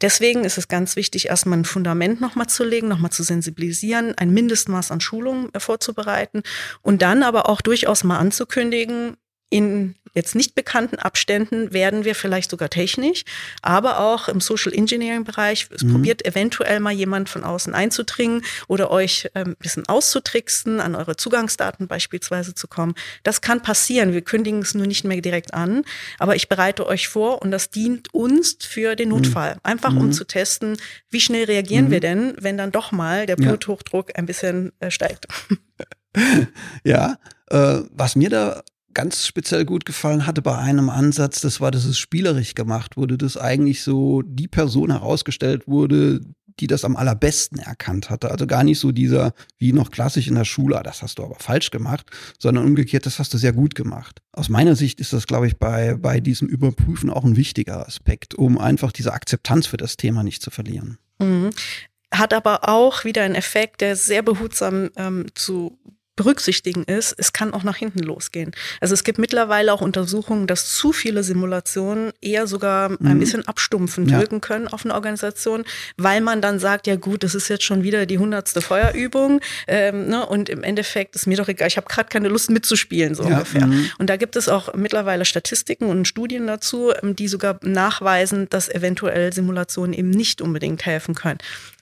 [0.00, 4.30] Deswegen ist es ganz wichtig, erstmal ein Fundament nochmal zu legen, nochmal zu sensibilisieren, ein
[4.30, 6.42] Mindestmaß an Schulung vorzubereiten
[6.80, 9.18] und dann aber auch durchaus mal anzukündigen,
[9.50, 13.22] in jetzt nicht bekannten Abständen werden wir vielleicht sogar technisch,
[13.60, 15.68] aber auch im Social Engineering Bereich.
[15.70, 15.92] Es mhm.
[15.92, 21.16] probiert eventuell mal jemand von außen einzudringen oder euch ähm, ein bisschen auszutricksen, an eure
[21.16, 22.94] Zugangsdaten beispielsweise zu kommen.
[23.24, 24.14] Das kann passieren.
[24.14, 25.84] Wir kündigen es nur nicht mehr direkt an,
[26.18, 29.16] aber ich bereite euch vor und das dient uns für den mhm.
[29.16, 29.58] Notfall.
[29.62, 29.98] Einfach mhm.
[29.98, 30.78] um zu testen,
[31.10, 31.90] wie schnell reagieren mhm.
[31.90, 34.14] wir denn, wenn dann doch mal der Bluthochdruck ja.
[34.16, 35.26] ein bisschen äh, steigt.
[36.84, 37.18] ja,
[37.50, 38.62] äh, was mir da
[38.96, 43.18] ganz speziell gut gefallen hatte bei einem Ansatz, das war, dass es spielerisch gemacht wurde,
[43.18, 46.22] dass eigentlich so die Person herausgestellt wurde,
[46.60, 48.30] die das am allerbesten erkannt hatte.
[48.30, 51.24] Also gar nicht so dieser, wie noch klassisch in der Schule, ah, das hast du
[51.24, 52.06] aber falsch gemacht,
[52.38, 54.22] sondern umgekehrt, das hast du sehr gut gemacht.
[54.32, 58.34] Aus meiner Sicht ist das, glaube ich, bei, bei diesem Überprüfen auch ein wichtiger Aspekt,
[58.34, 60.96] um einfach diese Akzeptanz für das Thema nicht zu verlieren.
[61.18, 61.50] Mhm
[62.14, 65.76] hat aber auch wieder einen Effekt, der sehr behutsam ähm, zu
[66.16, 68.52] berücksichtigen ist, es kann auch nach hinten losgehen.
[68.80, 72.98] Also es gibt mittlerweile auch Untersuchungen, dass zu viele Simulationen eher sogar mhm.
[73.02, 74.18] ein bisschen abstumpfend ja.
[74.18, 75.64] wirken können auf eine Organisation,
[75.96, 80.08] weil man dann sagt, ja gut, das ist jetzt schon wieder die hundertste Feuerübung ähm,
[80.08, 83.24] ne, und im Endeffekt ist mir doch egal, ich habe gerade keine Lust mitzuspielen, so
[83.24, 83.34] ja.
[83.34, 83.66] ungefähr.
[83.66, 83.90] Mhm.
[83.98, 88.68] Und da gibt es auch mittlerweile Statistiken und Studien dazu, ähm, die sogar nachweisen, dass
[88.70, 91.38] eventuell Simulationen eben nicht unbedingt helfen können.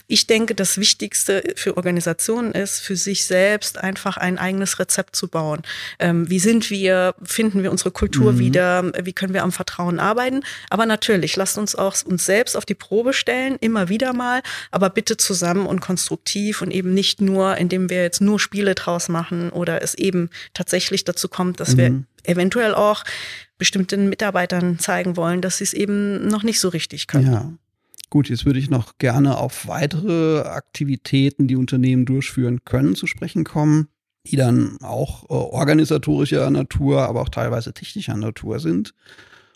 [0.06, 5.28] Ich denke, das Wichtigste für Organisationen ist, für sich selbst einfach ein eigenes Rezept zu
[5.28, 5.62] bauen.
[5.98, 7.14] Ähm, wie sind wir?
[7.22, 8.38] Finden wir unsere Kultur mhm.
[8.38, 8.92] wieder?
[9.02, 10.42] Wie können wir am Vertrauen arbeiten?
[10.68, 14.90] Aber natürlich, lasst uns auch uns selbst auf die Probe stellen, immer wieder mal, aber
[14.90, 19.50] bitte zusammen und konstruktiv und eben nicht nur, indem wir jetzt nur Spiele draus machen
[19.50, 21.78] oder es eben tatsächlich dazu kommt, dass mhm.
[21.78, 23.04] wir eventuell auch
[23.58, 27.32] bestimmten Mitarbeitern zeigen wollen, dass sie es eben noch nicht so richtig können.
[27.32, 27.52] Ja.
[28.14, 33.42] Gut, jetzt würde ich noch gerne auf weitere Aktivitäten, die Unternehmen durchführen können, zu sprechen
[33.42, 33.88] kommen,
[34.28, 38.94] die dann auch äh, organisatorischer Natur, aber auch teilweise technischer Natur sind.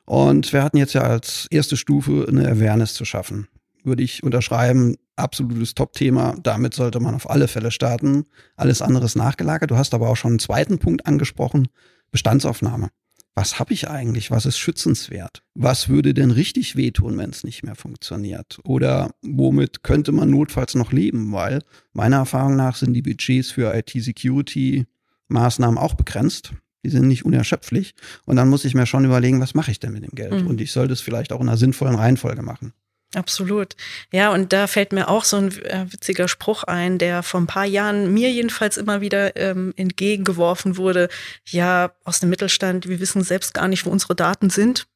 [0.07, 3.47] Und wir hatten jetzt ja als erste Stufe eine Awareness zu schaffen.
[3.85, 6.35] Würde ich unterschreiben, absolutes Top-Thema.
[6.43, 8.25] Damit sollte man auf alle Fälle starten.
[8.57, 9.71] Alles andere ist nachgelagert.
[9.71, 11.69] Du hast aber auch schon einen zweiten Punkt angesprochen,
[12.11, 12.91] Bestandsaufnahme
[13.39, 15.45] was habe ich eigentlich, was ist schützenswert?
[15.55, 18.59] Was würde denn richtig wehtun, wenn es nicht mehr funktioniert?
[18.65, 21.31] Oder womit könnte man notfalls noch leben?
[21.31, 26.53] Weil meiner Erfahrung nach sind die Budgets für IT-Security-Maßnahmen auch begrenzt.
[26.85, 27.95] Die sind nicht unerschöpflich.
[28.25, 30.43] Und dann muss ich mir schon überlegen, was mache ich denn mit dem Geld?
[30.43, 30.49] Mhm.
[30.49, 32.73] Und ich sollte es vielleicht auch in einer sinnvollen Reihenfolge machen.
[33.15, 33.75] Absolut.
[34.13, 37.47] Ja, und da fällt mir auch so ein äh, witziger Spruch ein, der vor ein
[37.47, 41.09] paar Jahren mir jedenfalls immer wieder ähm, entgegengeworfen wurde.
[41.47, 44.87] Ja, aus dem Mittelstand, wir wissen selbst gar nicht, wo unsere Daten sind.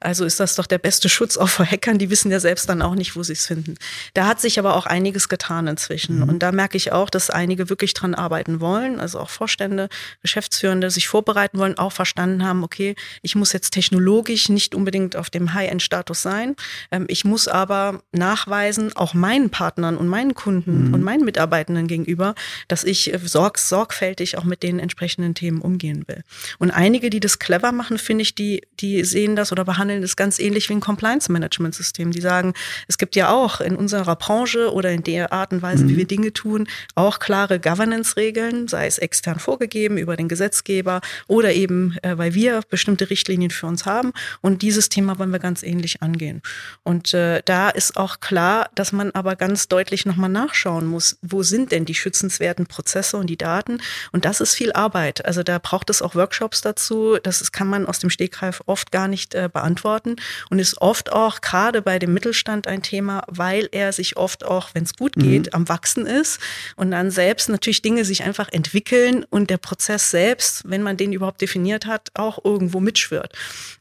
[0.00, 2.82] Also ist das doch der beste Schutz auch vor Hackern, die wissen ja selbst dann
[2.82, 3.74] auch nicht, wo sie es finden.
[4.14, 6.20] Da hat sich aber auch einiges getan inzwischen.
[6.20, 6.28] Mhm.
[6.28, 9.88] Und da merke ich auch, dass einige wirklich dran arbeiten wollen, also auch Vorstände,
[10.22, 15.30] Geschäftsführende sich vorbereiten wollen, auch verstanden haben, okay, ich muss jetzt technologisch nicht unbedingt auf
[15.30, 16.56] dem High-End-Status sein.
[16.90, 20.94] Ähm, ich muss aber nachweisen, auch meinen Partnern und meinen Kunden mhm.
[20.94, 22.34] und meinen Mitarbeitenden gegenüber,
[22.68, 26.22] dass ich äh, sorg sorgfältig auch mit den entsprechenden Themen umgehen will.
[26.58, 30.14] Und einige, die das clever machen, finde ich, die, die sehen das oder behandeln das
[30.14, 32.12] ganz ähnlich wie ein Compliance-Management-System.
[32.12, 32.54] Die sagen,
[32.86, 35.88] es gibt ja auch in unserer Branche oder in der Art und Weise, mhm.
[35.88, 41.52] wie wir Dinge tun, auch klare Governance-Regeln, sei es extern vorgegeben über den Gesetzgeber oder
[41.52, 44.12] eben, äh, weil wir bestimmte Richtlinien für uns haben.
[44.42, 46.40] Und dieses Thema wollen wir ganz ähnlich angehen.
[46.84, 51.42] Und äh, da ist auch klar, dass man aber ganz deutlich nochmal nachschauen muss, wo
[51.42, 53.80] sind denn die schützenswerten Prozesse und die Daten?
[54.12, 55.24] Und das ist viel Arbeit.
[55.24, 57.16] Also da braucht es auch Workshops dazu.
[57.20, 60.16] Das kann man aus dem Stegreif oft gar nicht äh, beantworten
[60.50, 64.70] und ist oft auch gerade bei dem Mittelstand ein Thema, weil er sich oft auch,
[64.74, 65.52] wenn es gut geht, mhm.
[65.52, 66.40] am Wachsen ist
[66.76, 71.12] und dann selbst natürlich Dinge sich einfach entwickeln und der Prozess selbst, wenn man den
[71.12, 73.32] überhaupt definiert hat, auch irgendwo mitschwört.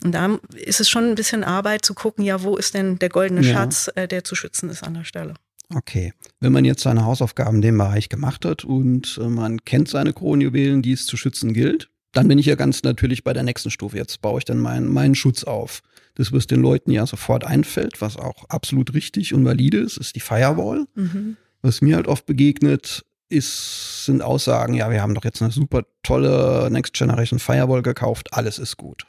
[0.03, 3.09] Und da ist es schon ein bisschen Arbeit zu gucken, ja, wo ist denn der
[3.09, 3.53] goldene ja.
[3.53, 5.33] Schatz, äh, der zu schützen ist an der Stelle.
[5.73, 6.13] Okay.
[6.39, 10.13] Wenn man jetzt seine Hausaufgaben in dem Bereich gemacht hat und äh, man kennt seine
[10.13, 13.69] Kronjuwelen, die es zu schützen gilt, dann bin ich ja ganz natürlich bei der nächsten
[13.69, 13.95] Stufe.
[13.95, 15.83] Jetzt baue ich dann meinen, meinen Schutz auf.
[16.15, 20.15] Das, was den Leuten ja sofort einfällt, was auch absolut richtig und valide ist, ist
[20.15, 20.87] die Firewall.
[20.95, 21.37] Mhm.
[21.61, 25.83] Was mir halt oft begegnet, ist, sind Aussagen, ja, wir haben doch jetzt eine super
[26.01, 29.05] tolle Next Generation Firewall gekauft, alles ist gut.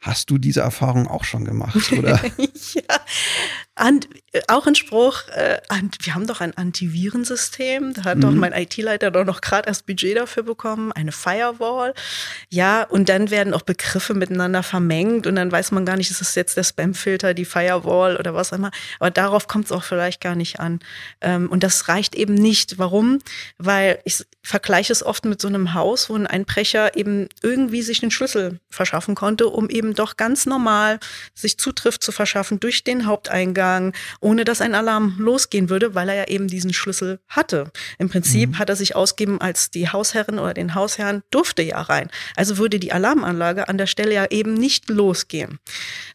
[0.00, 2.20] Hast du diese Erfahrung auch schon gemacht, oder?
[2.74, 3.00] ja,
[3.88, 5.60] und äh, auch ein Spruch, äh,
[6.02, 8.20] wir haben doch ein Antivirensystem, da hat mhm.
[8.20, 11.94] doch mein IT-Leiter doch noch gerade erst Budget dafür bekommen, eine Firewall.
[12.50, 16.20] Ja, und dann werden auch Begriffe miteinander vermengt und dann weiß man gar nicht, ist
[16.20, 18.70] es jetzt der Spamfilter, die Firewall oder was auch immer.
[18.98, 20.80] Aber darauf kommt es auch vielleicht gar nicht an.
[21.20, 22.78] Ähm, und das reicht eben nicht.
[22.78, 23.18] Warum?
[23.58, 28.00] Weil ich vergleiche es oft mit so einem Haus, wo ein Einbrecher eben irgendwie sich
[28.00, 30.98] den Schlüssel verschaffen konnte, um eben doch ganz normal
[31.34, 36.08] sich Zutriff zu verschaffen durch den Haupteingang gegangen, ohne dass ein Alarm losgehen würde, weil
[36.08, 37.70] er ja eben diesen Schlüssel hatte.
[37.98, 38.58] Im Prinzip mhm.
[38.58, 42.10] hat er sich ausgeben als die Hausherrin oder den Hausherrn durfte ja rein.
[42.36, 45.58] Also würde die Alarmanlage an der Stelle ja eben nicht losgehen.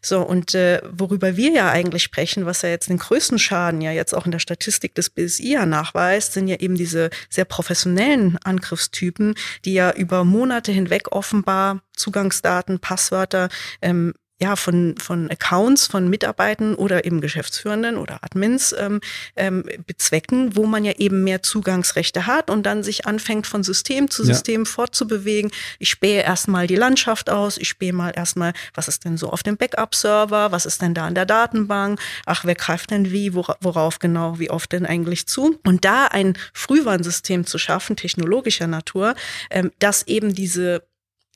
[0.02, 3.92] So, und äh, worüber wir ja eigentlich sprechen, was ja jetzt den größten Schaden ja
[3.92, 8.38] jetzt auch in der Statistik des BSI ja nachweist, sind ja eben diese sehr professionellen
[8.44, 13.48] Angriffstypen, die ja über Monate hinweg offenbar Zugangsdaten, Passwörter
[13.80, 19.00] ähm, ja, von, von Accounts von Mitarbeitern oder eben Geschäftsführenden oder Admins ähm,
[19.34, 24.10] ähm, bezwecken, wo man ja eben mehr Zugangsrechte hat und dann sich anfängt, von System
[24.10, 24.70] zu System ja.
[24.70, 25.50] fortzubewegen.
[25.78, 29.42] Ich spähe erstmal die Landschaft aus, ich spähe mal erstmal, was ist denn so auf
[29.42, 33.98] dem Backup-Server, was ist denn da in der Datenbank, ach, wer greift denn wie, worauf
[34.00, 35.58] genau, wie oft denn eigentlich zu?
[35.64, 39.14] Und da ein Frühwarnsystem zu schaffen, technologischer Natur,
[39.50, 40.82] ähm, das eben diese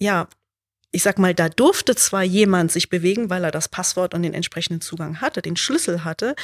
[0.00, 0.28] ja,
[0.92, 4.34] ich sag mal, da durfte zwar jemand sich bewegen, weil er das Passwort und den
[4.34, 6.34] entsprechenden Zugang hatte, den Schlüssel hatte,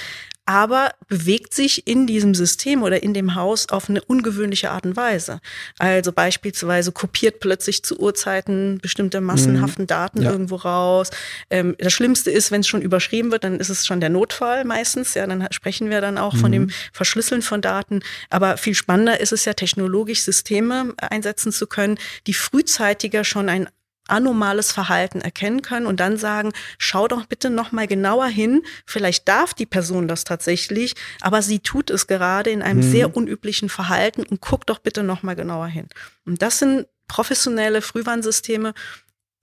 [0.44, 4.96] aber bewegt sich in diesem System oder in dem Haus auf eine ungewöhnliche Art und
[4.96, 5.40] Weise.
[5.78, 9.88] Also beispielsweise kopiert plötzlich zu Uhrzeiten bestimmte massenhaften mhm.
[9.88, 10.30] Daten ja.
[10.30, 11.10] irgendwo raus.
[11.50, 14.64] Ähm, das Schlimmste ist, wenn es schon überschrieben wird, dann ist es schon der Notfall
[14.64, 15.14] meistens.
[15.14, 16.38] Ja, dann sprechen wir dann auch mhm.
[16.38, 18.00] von dem Verschlüsseln von Daten.
[18.30, 23.68] Aber viel spannender ist es ja, technologisch Systeme einsetzen zu können, die frühzeitiger schon ein
[24.08, 28.62] anomales Verhalten erkennen können und dann sagen, schau doch bitte noch mal genauer hin.
[28.86, 32.90] Vielleicht darf die Person das tatsächlich, aber sie tut es gerade in einem mhm.
[32.90, 35.88] sehr unüblichen Verhalten und guck doch bitte noch mal genauer hin.
[36.24, 38.74] Und das sind professionelle Frühwarnsysteme.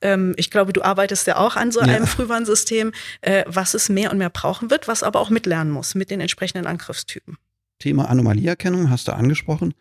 [0.02, 2.06] Ähm, ich glaube, du arbeitest ja auch an so einem ja.
[2.06, 6.12] Frühwarnsystem, äh, was es mehr und mehr brauchen wird, was aber auch mitlernen muss mit
[6.12, 7.38] den entsprechenden Angriffstypen.
[7.80, 9.74] Thema Anomalieerkennung hast du angesprochen.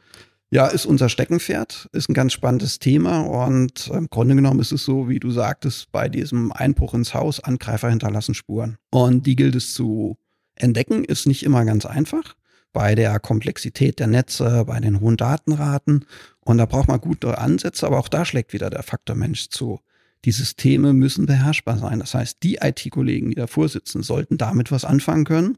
[0.53, 4.85] Ja, ist unser Steckenpferd, ist ein ganz spannendes Thema und im Grunde genommen ist es
[4.85, 8.77] so, wie du sagtest, bei diesem Einbruch ins Haus, Angreifer hinterlassen Spuren.
[8.91, 10.19] Und die gilt es zu
[10.55, 12.37] entdecken, ist nicht immer ganz einfach
[12.75, 16.05] bei der Komplexität der Netze, bei den hohen Datenraten.
[16.41, 19.81] Und da braucht man gute Ansätze, aber auch da schlägt wieder der Faktor Mensch zu.
[20.27, 22.01] Die Systeme müssen beherrschbar sein.
[22.01, 25.57] Das heißt, die IT-Kollegen, die davor sitzen, sollten damit was anfangen können.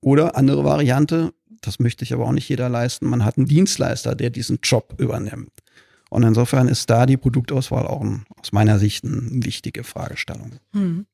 [0.00, 3.06] Oder andere Variante, das möchte ich aber auch nicht jeder leisten.
[3.06, 5.52] Man hat einen Dienstleister, der diesen Job übernimmt.
[6.08, 10.52] Und insofern ist da die Produktauswahl auch ein, aus meiner Sicht eine wichtige Fragestellung.
[10.72, 11.06] Mhm.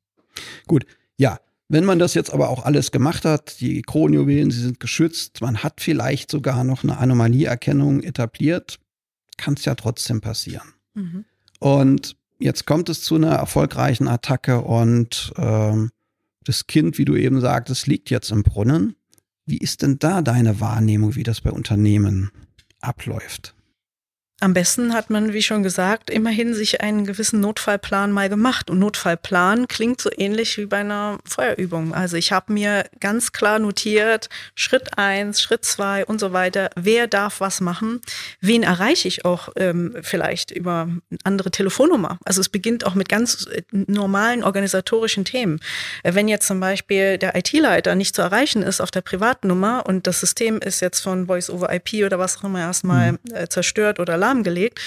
[0.66, 4.80] Gut, ja, wenn man das jetzt aber auch alles gemacht hat, die Kronjuwelen, sie sind
[4.80, 8.78] geschützt, man hat vielleicht sogar noch eine Anomalieerkennung etabliert,
[9.36, 10.74] kann es ja trotzdem passieren.
[10.94, 11.24] Mhm.
[11.58, 15.90] Und jetzt kommt es zu einer erfolgreichen Attacke und ähm,
[16.44, 18.94] das Kind, wie du eben sagtest, liegt jetzt im Brunnen.
[19.46, 22.30] Wie ist denn da deine Wahrnehmung, wie das bei Unternehmen
[22.80, 23.55] abläuft?
[24.38, 28.68] Am besten hat man, wie schon gesagt, immerhin sich einen gewissen Notfallplan mal gemacht.
[28.68, 31.94] Und Notfallplan klingt so ähnlich wie bei einer Feuerübung.
[31.94, 37.06] Also ich habe mir ganz klar notiert, Schritt eins, Schritt zwei und so weiter, wer
[37.06, 38.02] darf was machen,
[38.42, 42.18] wen erreiche ich auch ähm, vielleicht über eine andere Telefonnummer.
[42.26, 45.60] Also es beginnt auch mit ganz äh, normalen organisatorischen Themen.
[46.02, 50.06] Äh, wenn jetzt zum Beispiel der IT-Leiter nicht zu erreichen ist auf der Privatnummer und
[50.06, 53.18] das System ist jetzt von Voice over IP oder was auch immer erstmal mhm.
[53.32, 54.80] äh, zerstört oder lahmgelegt,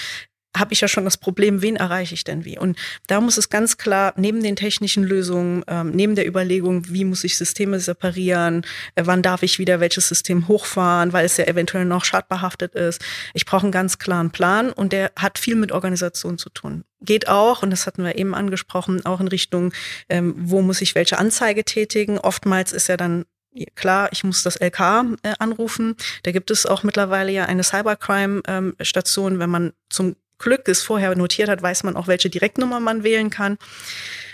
[0.56, 2.58] habe ich ja schon das Problem, wen erreiche ich denn wie?
[2.58, 2.76] Und
[3.06, 7.22] da muss es ganz klar neben den technischen Lösungen, ähm, neben der Überlegung, wie muss
[7.24, 11.84] ich Systeme separieren, äh, wann darf ich wieder welches System hochfahren, weil es ja eventuell
[11.84, 13.00] noch schadbehaftet ist.
[13.32, 16.84] Ich brauche einen ganz klaren Plan und der hat viel mit Organisation zu tun.
[17.00, 19.72] Geht auch, und das hatten wir eben angesprochen, auch in Richtung,
[20.08, 22.18] ähm, wo muss ich welche Anzeige tätigen.
[22.18, 23.24] Oftmals ist ja dann
[23.74, 24.80] Klar, ich muss das LK
[25.22, 25.96] äh, anrufen.
[26.22, 29.32] Da gibt es auch mittlerweile ja eine Cybercrime-Station.
[29.32, 33.02] Ähm, Wenn man zum Glück es vorher notiert hat, weiß man auch, welche Direktnummer man
[33.02, 33.58] wählen kann.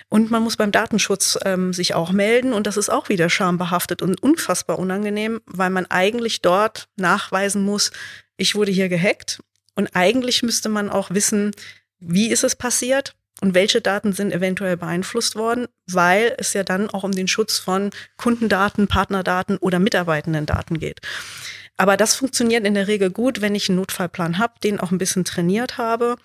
[0.09, 2.52] Und man muss beim Datenschutz ähm, sich auch melden.
[2.52, 7.90] Und das ist auch wieder schambehaftet und unfassbar unangenehm, weil man eigentlich dort nachweisen muss,
[8.37, 9.42] ich wurde hier gehackt.
[9.74, 11.52] Und eigentlich müsste man auch wissen,
[11.98, 13.14] wie ist es passiert?
[13.40, 17.59] Und welche Daten sind eventuell beeinflusst worden, weil es ja dann auch um den Schutz
[17.59, 21.01] von Kundendaten, Partnerdaten oder Mitarbeitendendaten geht.
[21.77, 24.99] Aber das funktioniert in der Regel gut, wenn ich einen Notfallplan habe, den auch ein
[24.99, 26.16] bisschen trainiert habe.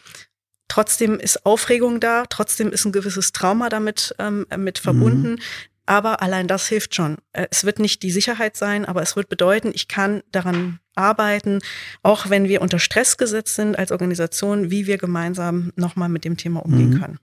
[0.69, 5.31] Trotzdem ist Aufregung da, trotzdem ist ein gewisses Trauma damit ähm, mit verbunden.
[5.31, 5.39] Mhm.
[5.85, 7.17] Aber allein das hilft schon.
[7.33, 11.59] Äh, es wird nicht die Sicherheit sein, aber es wird bedeuten, ich kann daran arbeiten,
[12.03, 16.37] auch wenn wir unter Stress gesetzt sind als Organisation, wie wir gemeinsam nochmal mit dem
[16.37, 16.99] Thema umgehen mhm.
[16.99, 17.19] können.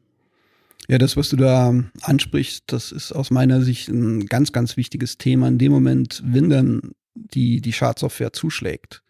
[0.88, 5.18] Ja, das, was du da ansprichst, das ist aus meiner Sicht ein ganz, ganz wichtiges
[5.18, 5.48] Thema.
[5.48, 9.02] In dem Moment, wenn dann die, die Schadsoftware zuschlägt,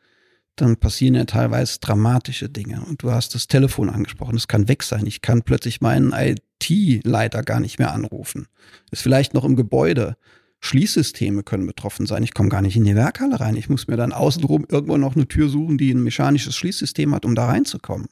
[0.56, 2.84] dann passieren ja teilweise dramatische Dinge.
[2.84, 5.06] Und du hast das Telefon angesprochen, es kann weg sein.
[5.06, 8.48] Ich kann plötzlich meinen IT-Leiter gar nicht mehr anrufen.
[8.90, 10.16] Ist vielleicht noch im Gebäude.
[10.60, 12.22] Schließsysteme können betroffen sein.
[12.22, 13.56] Ich komme gar nicht in die Werkhalle rein.
[13.56, 17.24] Ich muss mir dann außenrum irgendwo noch eine Tür suchen, die ein mechanisches Schließsystem hat,
[17.24, 18.08] um da reinzukommen.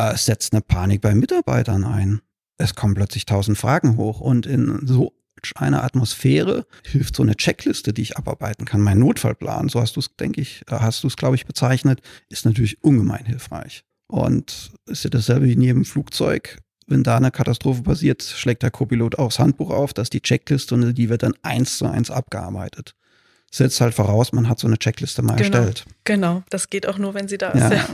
[0.00, 2.20] Äh, es setzt eine Panik bei Mitarbeitern ein.
[2.58, 5.12] Es kommen plötzlich tausend Fragen hoch und in so
[5.54, 8.82] einer Atmosphäre hilft so eine Checkliste, die ich abarbeiten kann.
[8.82, 12.00] Mein Notfallplan, so hast du es, denke ich, äh, hast du es, glaube ich, bezeichnet,
[12.28, 13.84] ist natürlich ungemein hilfreich.
[14.06, 16.58] Und ist ja dasselbe wie in jedem Flugzeug
[16.90, 20.74] wenn da eine Katastrophe passiert, schlägt der Copilot auch das Handbuch auf, dass die Checkliste
[20.74, 22.94] und die wird dann eins zu eins abgearbeitet.
[23.52, 25.84] Setzt halt voraus, man hat so eine Checkliste mal genau, erstellt.
[26.04, 27.72] Genau, das geht auch nur, wenn sie da ist.
[27.72, 27.86] Ja.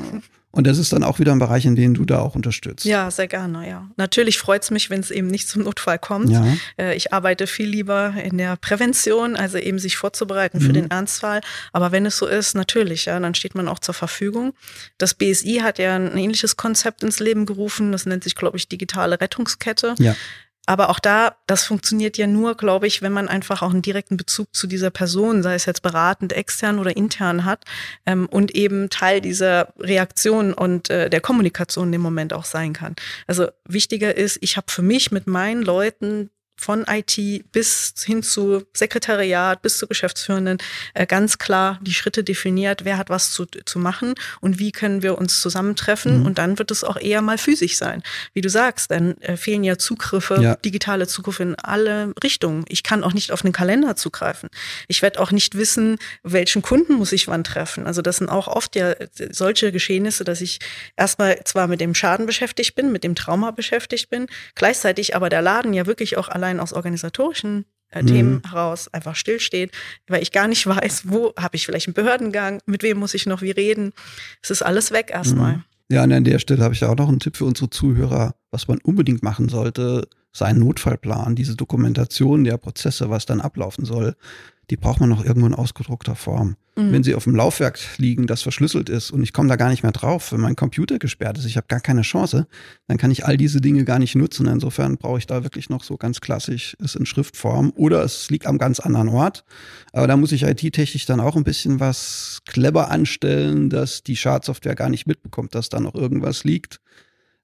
[0.56, 2.86] Und das ist dann auch wieder ein Bereich, in dem du da auch unterstützt.
[2.86, 3.90] Ja, sehr gerne, ja.
[3.98, 6.30] Natürlich freut es mich, wenn es eben nicht zum Notfall kommt.
[6.30, 6.46] Ja.
[6.78, 10.74] Äh, ich arbeite viel lieber in der Prävention, also eben sich vorzubereiten für mhm.
[10.74, 11.42] den Ernstfall.
[11.74, 14.54] Aber wenn es so ist, natürlich, ja, dann steht man auch zur Verfügung.
[14.96, 17.92] Das BSI hat ja ein ähnliches Konzept ins Leben gerufen.
[17.92, 19.94] Das nennt sich, glaube ich, digitale Rettungskette.
[19.98, 20.16] Ja.
[20.66, 24.16] Aber auch da, das funktioniert ja nur, glaube ich, wenn man einfach auch einen direkten
[24.16, 27.64] Bezug zu dieser Person, sei es jetzt beratend, extern oder intern hat
[28.05, 32.96] ähm, und eben Teil dieser Reaktion und äh, der Kommunikation im Moment auch sein kann.
[33.26, 38.64] Also wichtiger ist, ich habe für mich mit meinen Leuten von IT bis hin zu
[38.72, 40.58] Sekretariat, bis zu Geschäftsführenden
[40.94, 45.02] äh, ganz klar die Schritte definiert, wer hat was zu, zu machen und wie können
[45.02, 46.20] wir uns zusammentreffen.
[46.20, 46.26] Mhm.
[46.26, 48.02] Und dann wird es auch eher mal physisch sein.
[48.32, 50.56] Wie du sagst, dann äh, fehlen ja Zugriffe, ja.
[50.56, 52.64] digitale Zugriffe in alle Richtungen.
[52.68, 54.48] Ich kann auch nicht auf einen Kalender zugreifen.
[54.88, 57.86] Ich werde auch nicht wissen, welchen Kunden muss ich wann treffen.
[57.86, 58.94] Also das sind auch oft ja
[59.30, 60.58] solche Geschehnisse, dass ich
[60.96, 65.42] erstmal zwar mit dem Schaden beschäftigt bin, mit dem Trauma beschäftigt bin, gleichzeitig aber der
[65.42, 68.06] Laden ja wirklich auch allein allein aus organisatorischen äh, mhm.
[68.06, 69.72] Themen heraus einfach stillsteht,
[70.06, 73.26] weil ich gar nicht weiß, wo habe ich vielleicht einen Behördengang, mit wem muss ich
[73.26, 73.92] noch wie reden.
[74.42, 75.56] Es ist alles weg erstmal.
[75.56, 75.64] Mhm.
[75.88, 78.35] Ja, und an der Stelle habe ich ja auch noch einen Tipp für unsere Zuhörer,
[78.50, 84.14] was man unbedingt machen sollte, seinen Notfallplan, diese Dokumentation der Prozesse, was dann ablaufen soll,
[84.68, 86.57] die braucht man noch irgendwo in ausgedruckter Form.
[86.77, 86.92] Mhm.
[86.92, 89.83] Wenn sie auf dem Laufwerk liegen, das verschlüsselt ist und ich komme da gar nicht
[89.83, 92.46] mehr drauf, wenn mein Computer gesperrt ist, ich habe gar keine Chance,
[92.87, 94.46] dann kann ich all diese Dinge gar nicht nutzen.
[94.46, 98.46] Insofern brauche ich da wirklich noch so ganz klassisch es in Schriftform oder es liegt
[98.46, 99.44] am ganz anderen Ort.
[99.92, 104.75] Aber da muss ich IT-technisch dann auch ein bisschen was clever anstellen, dass die Schadsoftware
[104.75, 106.81] gar nicht mitbekommt, dass da noch irgendwas liegt.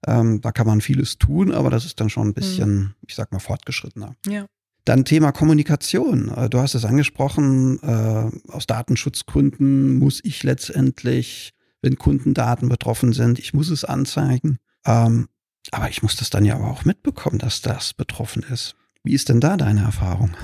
[0.05, 2.93] Ähm, da kann man vieles tun, aber das ist dann schon ein bisschen, mhm.
[3.07, 4.15] ich sag mal, fortgeschrittener.
[4.27, 4.45] Ja.
[4.85, 6.29] Dann Thema Kommunikation.
[6.29, 13.39] Äh, du hast es angesprochen, äh, aus Datenschutzgründen muss ich letztendlich, wenn Kundendaten betroffen sind,
[13.39, 14.57] ich muss es anzeigen.
[14.85, 15.29] Ähm,
[15.71, 18.75] Aber ich muss das dann ja aber auch mitbekommen, dass das betroffen ist.
[19.03, 20.35] Wie ist denn da deine Erfahrung?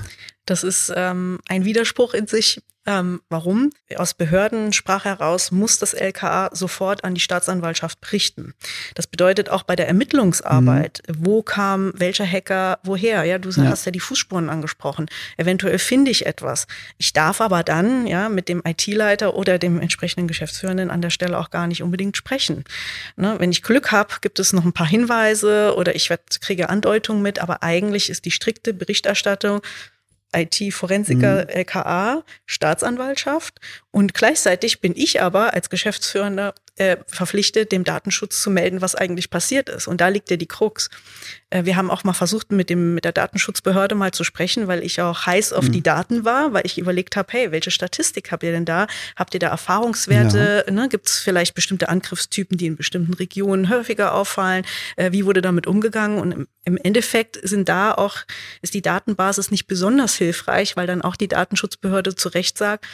[0.46, 2.62] Das ist ähm, ein Widerspruch in sich.
[2.86, 3.70] Ähm, warum?
[3.96, 8.54] Aus Behördensprache heraus muss das LKA sofort an die Staatsanwaltschaft berichten.
[8.94, 11.14] Das bedeutet auch bei der Ermittlungsarbeit, mhm.
[11.18, 13.24] wo kam welcher Hacker woher?
[13.24, 15.06] Ja, du hast ja die Fußspuren angesprochen.
[15.36, 16.66] Eventuell finde ich etwas.
[16.96, 21.38] Ich darf aber dann ja mit dem IT-Leiter oder dem entsprechenden Geschäftsführenden an der Stelle
[21.38, 22.64] auch gar nicht unbedingt sprechen.
[23.16, 26.70] Ne, wenn ich Glück habe, gibt es noch ein paar Hinweise oder ich werd, kriege
[26.70, 29.60] Andeutungen mit, aber eigentlich ist die strikte Berichterstattung
[30.32, 31.48] IT-Forensiker, mhm.
[31.48, 33.60] LKA, Staatsanwaltschaft.
[33.90, 39.28] Und gleichzeitig bin ich aber als Geschäftsführender äh, verpflichtet, dem Datenschutz zu melden, was eigentlich
[39.28, 39.86] passiert ist.
[39.86, 40.88] Und da liegt ja die Krux.
[41.50, 44.82] Äh, wir haben auch mal versucht, mit, dem, mit der Datenschutzbehörde mal zu sprechen, weil
[44.82, 45.72] ich auch heiß auf mhm.
[45.72, 48.86] die Daten war, weil ich überlegt habe, hey, welche Statistik habt ihr denn da?
[49.14, 50.64] Habt ihr da Erfahrungswerte?
[50.66, 50.72] Ja.
[50.72, 50.88] Ne?
[50.88, 54.64] Gibt es vielleicht bestimmte Angriffstypen, die in bestimmten Regionen häufiger auffallen?
[54.96, 56.18] Äh, wie wurde damit umgegangen?
[56.18, 58.16] Und im, im Endeffekt sind da auch,
[58.62, 62.86] ist die Datenbasis nicht besonders hilfreich, weil dann auch die Datenschutzbehörde zu Recht sagt,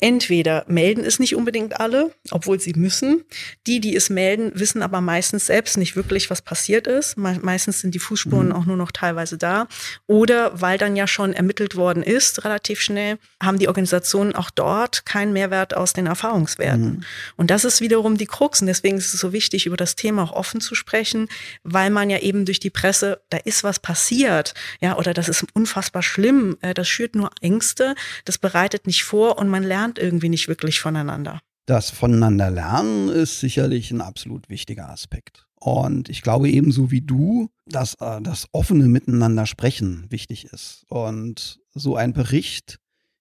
[0.00, 3.24] Entweder melden es nicht unbedingt alle, obwohl sie müssen.
[3.66, 7.18] Die, die es melden, wissen aber meistens selbst nicht wirklich, was passiert ist.
[7.18, 8.52] Me meistens sind die Fußspuren mhm.
[8.54, 9.68] auch nur noch teilweise da.
[10.06, 15.04] Oder weil dann ja schon ermittelt worden ist, relativ schnell, haben die Organisationen auch dort
[15.04, 16.84] keinen Mehrwert aus den Erfahrungswerten.
[16.84, 17.04] Mhm.
[17.36, 18.62] Und das ist wiederum die Krux.
[18.62, 21.28] Und deswegen ist es so wichtig, über das Thema auch offen zu sprechen,
[21.62, 25.44] weil man ja eben durch die Presse, da ist was passiert, ja, oder das ist
[25.52, 27.94] unfassbar schlimm, äh, das schürt nur Ängste,
[28.24, 31.40] das bereitet nicht vor und man lernt lernt irgendwie nicht wirklich voneinander.
[31.66, 35.46] Das Voneinander lernen ist sicherlich ein absolut wichtiger Aspekt.
[35.56, 40.84] Und ich glaube ebenso wie du, dass äh, das offene Miteinander sprechen wichtig ist.
[40.88, 42.78] Und so ein Bericht,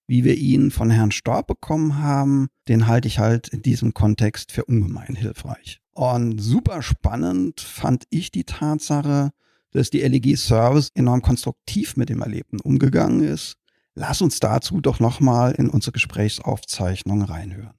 [0.07, 4.51] wie wir ihn von Herrn Storb bekommen haben, den halte ich halt in diesem Kontext
[4.51, 5.79] für ungemein hilfreich.
[5.91, 9.31] Und super spannend fand ich die Tatsache,
[9.71, 13.59] dass die LEG Service enorm konstruktiv mit dem Erlebten umgegangen ist
[13.95, 17.73] Lass uns dazu doch nochmal in unsere Gesprächsaufzeichnung reinhören.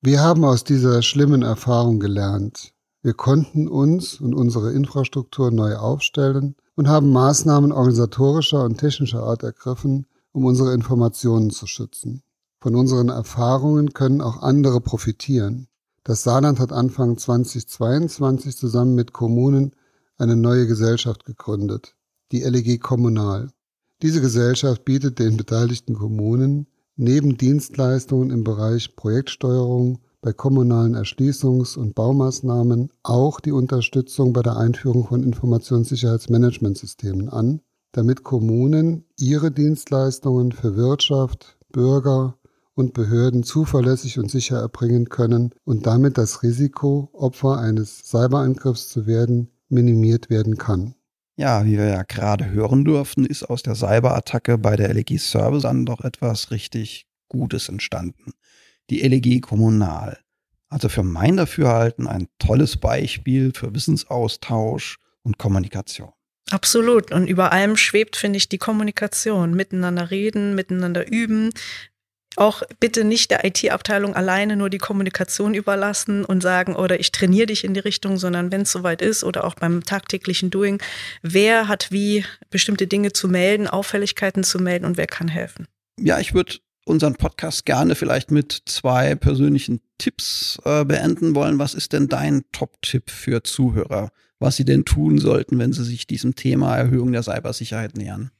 [0.00, 2.74] Wir haben aus dieser schlimmen Erfahrung gelernt.
[3.02, 9.42] Wir konnten uns und unsere Infrastruktur neu aufstellen und haben Maßnahmen organisatorischer und technischer Art
[9.42, 12.22] ergriffen, um unsere Informationen zu schützen.
[12.60, 15.68] Von unseren Erfahrungen können auch andere profitieren.
[16.04, 19.74] Das Saarland hat Anfang 2022 zusammen mit Kommunen
[20.16, 21.96] eine neue Gesellschaft gegründet,
[22.32, 23.50] die LEG Kommunal.
[24.02, 31.94] Diese Gesellschaft bietet den beteiligten Kommunen neben Dienstleistungen im Bereich Projektsteuerung bei kommunalen Erschließungs- und
[31.94, 37.60] Baumaßnahmen auch die Unterstützung bei der Einführung von Informationssicherheitsmanagementsystemen an,
[37.92, 42.36] damit Kommunen ihre Dienstleistungen für Wirtschaft, Bürger
[42.74, 49.06] und Behörden zuverlässig und sicher erbringen können und damit das Risiko, Opfer eines Cyberangriffs zu
[49.06, 50.96] werden, minimiert werden kann.
[51.42, 55.64] Ja, wie wir ja gerade hören durften, ist aus der Cyberattacke bei der LEG Service
[55.64, 58.30] dann doch etwas richtig Gutes entstanden.
[58.90, 60.20] Die LEG Kommunal.
[60.68, 66.12] Also für mein Dafürhalten ein tolles Beispiel für Wissensaustausch und Kommunikation.
[66.52, 67.10] Absolut.
[67.10, 69.54] Und über allem schwebt, finde ich, die Kommunikation.
[69.54, 71.50] Miteinander reden, miteinander üben,
[72.36, 77.46] auch bitte nicht der IT-Abteilung alleine nur die Kommunikation überlassen und sagen, oder ich trainiere
[77.46, 80.80] dich in die Richtung, sondern wenn es soweit ist oder auch beim tagtäglichen Doing,
[81.22, 85.66] wer hat wie bestimmte Dinge zu melden, Auffälligkeiten zu melden und wer kann helfen.
[86.00, 91.58] Ja, ich würde unseren Podcast gerne vielleicht mit zwei persönlichen Tipps äh, beenden wollen.
[91.58, 96.06] Was ist denn dein Top-Tipp für Zuhörer, was sie denn tun sollten, wenn sie sich
[96.06, 98.30] diesem Thema Erhöhung der Cybersicherheit nähern?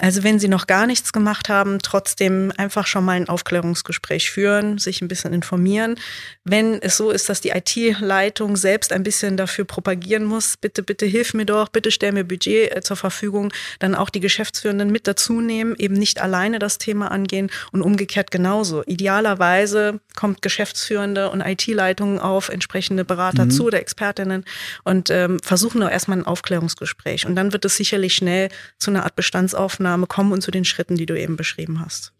[0.00, 4.78] Also wenn Sie noch gar nichts gemacht haben, trotzdem einfach schon mal ein Aufklärungsgespräch führen,
[4.78, 5.96] sich ein bisschen informieren.
[6.42, 11.04] Wenn es so ist, dass die IT-Leitung selbst ein bisschen dafür propagieren muss, bitte, bitte
[11.04, 15.06] hilf mir doch, bitte stell mir Budget äh, zur Verfügung, dann auch die Geschäftsführenden mit
[15.06, 18.82] dazu nehmen, eben nicht alleine das Thema angehen und umgekehrt genauso.
[18.86, 23.50] Idealerweise kommt Geschäftsführende und IT-Leitungen auf entsprechende Berater mhm.
[23.50, 24.46] zu oder Expertinnen
[24.84, 27.26] und ähm, versuchen nur erstmal ein Aufklärungsgespräch.
[27.26, 28.48] Und dann wird es sicherlich schnell
[28.78, 32.12] zu einer Art Bestandsaufnahme Aufnahme kommen und zu den Schritten, die du eben beschrieben hast.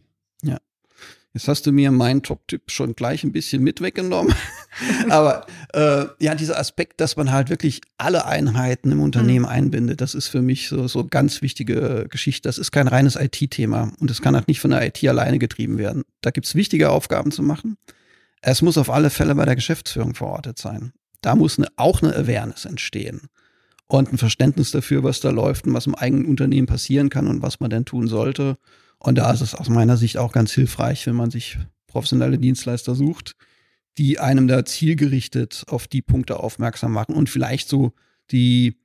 [0.43, 0.59] Ja.
[1.33, 4.35] Jetzt hast du mir meinen Top-Tipp schon gleich ein bisschen mit weggenommen.
[5.09, 9.51] Aber äh, ja, dieser Aspekt, dass man halt wirklich alle Einheiten im Unternehmen mhm.
[9.51, 12.49] einbindet, das ist für mich so, so ganz wichtige Geschichte.
[12.49, 15.79] Das ist kein reines IT-Thema und es kann halt nicht von der IT alleine getrieben
[15.79, 16.03] werden.
[16.21, 17.77] Da gibt es wichtige Aufgaben zu machen.
[18.43, 20.93] Es muss auf alle Fälle bei der Geschäftsführung verortet sein.
[21.21, 23.29] Da muss eine, auch eine Awareness entstehen
[23.91, 27.43] und ein Verständnis dafür, was da läuft und was im eigenen Unternehmen passieren kann und
[27.43, 28.57] was man denn tun sollte.
[28.99, 32.95] Und da ist es aus meiner Sicht auch ganz hilfreich, wenn man sich professionelle Dienstleister
[32.95, 33.34] sucht,
[33.99, 37.93] die einem da zielgerichtet auf die Punkte aufmerksam machen und vielleicht so
[38.30, 38.76] die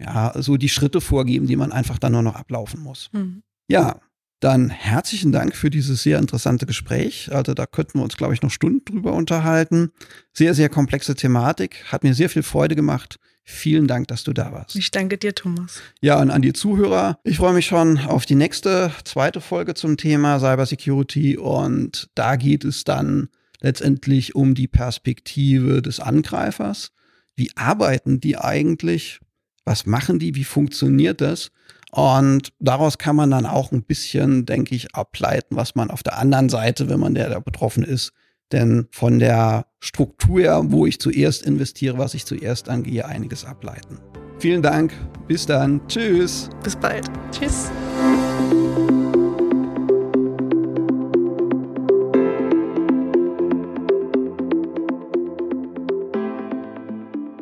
[0.00, 3.10] ja, so die Schritte vorgeben, die man einfach dann nur noch ablaufen muss.
[3.12, 3.42] Mhm.
[3.66, 3.98] Ja,
[4.38, 7.32] dann herzlichen Dank für dieses sehr interessante Gespräch.
[7.32, 9.90] Also da könnten wir uns, glaube ich, noch Stunden drüber unterhalten.
[10.32, 11.82] Sehr, sehr komplexe Thematik.
[11.90, 13.18] Hat mir sehr viel Freude gemacht.
[13.50, 14.76] Vielen Dank, dass du da warst.
[14.76, 15.80] Ich danke dir, Thomas.
[16.02, 17.18] Ja, und an die Zuhörer.
[17.24, 21.38] Ich freue mich schon auf die nächste, zweite Folge zum Thema Cybersecurity.
[21.38, 23.30] Und da geht es dann
[23.62, 26.92] letztendlich um die Perspektive des Angreifers.
[27.36, 29.18] Wie arbeiten die eigentlich?
[29.64, 30.34] Was machen die?
[30.34, 31.50] Wie funktioniert das?
[31.90, 36.18] Und daraus kann man dann auch ein bisschen, denke ich, ableiten, was man auf der
[36.18, 38.12] anderen Seite, wenn man der, der betroffen ist,
[38.52, 43.98] denn von der Struktur, wo ich zuerst investiere, was ich zuerst angehe, einiges ableiten.
[44.38, 44.92] Vielen Dank.
[45.26, 45.80] Bis dann.
[45.88, 46.48] Tschüss.
[46.62, 47.06] Bis bald.
[47.32, 47.70] Tschüss.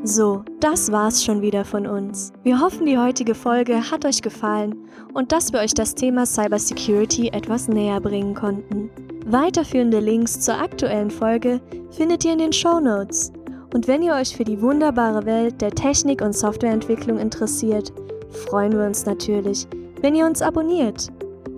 [0.09, 2.33] So, das war's schon wieder von uns.
[2.45, 7.31] Wir hoffen, die heutige Folge hat euch gefallen und dass wir euch das Thema Cybersecurity
[7.31, 8.89] etwas näher bringen konnten.
[9.27, 13.33] Weiterführende Links zur aktuellen Folge findet ihr in den Show Notes.
[13.75, 17.93] Und wenn ihr euch für die wunderbare Welt der Technik- und Softwareentwicklung interessiert,
[18.31, 19.67] freuen wir uns natürlich,
[20.03, 21.09] wenn ihr uns abonniert.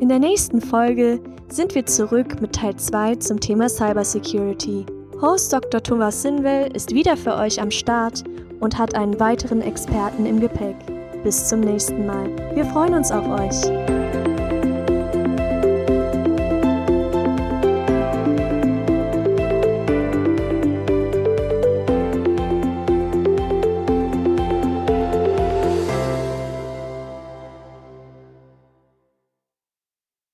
[0.00, 1.20] In der nächsten Folge
[1.50, 4.86] sind wir zurück mit Teil 2 zum Thema Cybersecurity.
[5.20, 5.82] Host Dr.
[5.82, 8.22] Thomas Sinwell ist wieder für euch am Start
[8.60, 10.76] und hat einen weiteren Experten im Gepäck.
[11.24, 12.30] Bis zum nächsten Mal.
[12.54, 13.97] Wir freuen uns auf euch.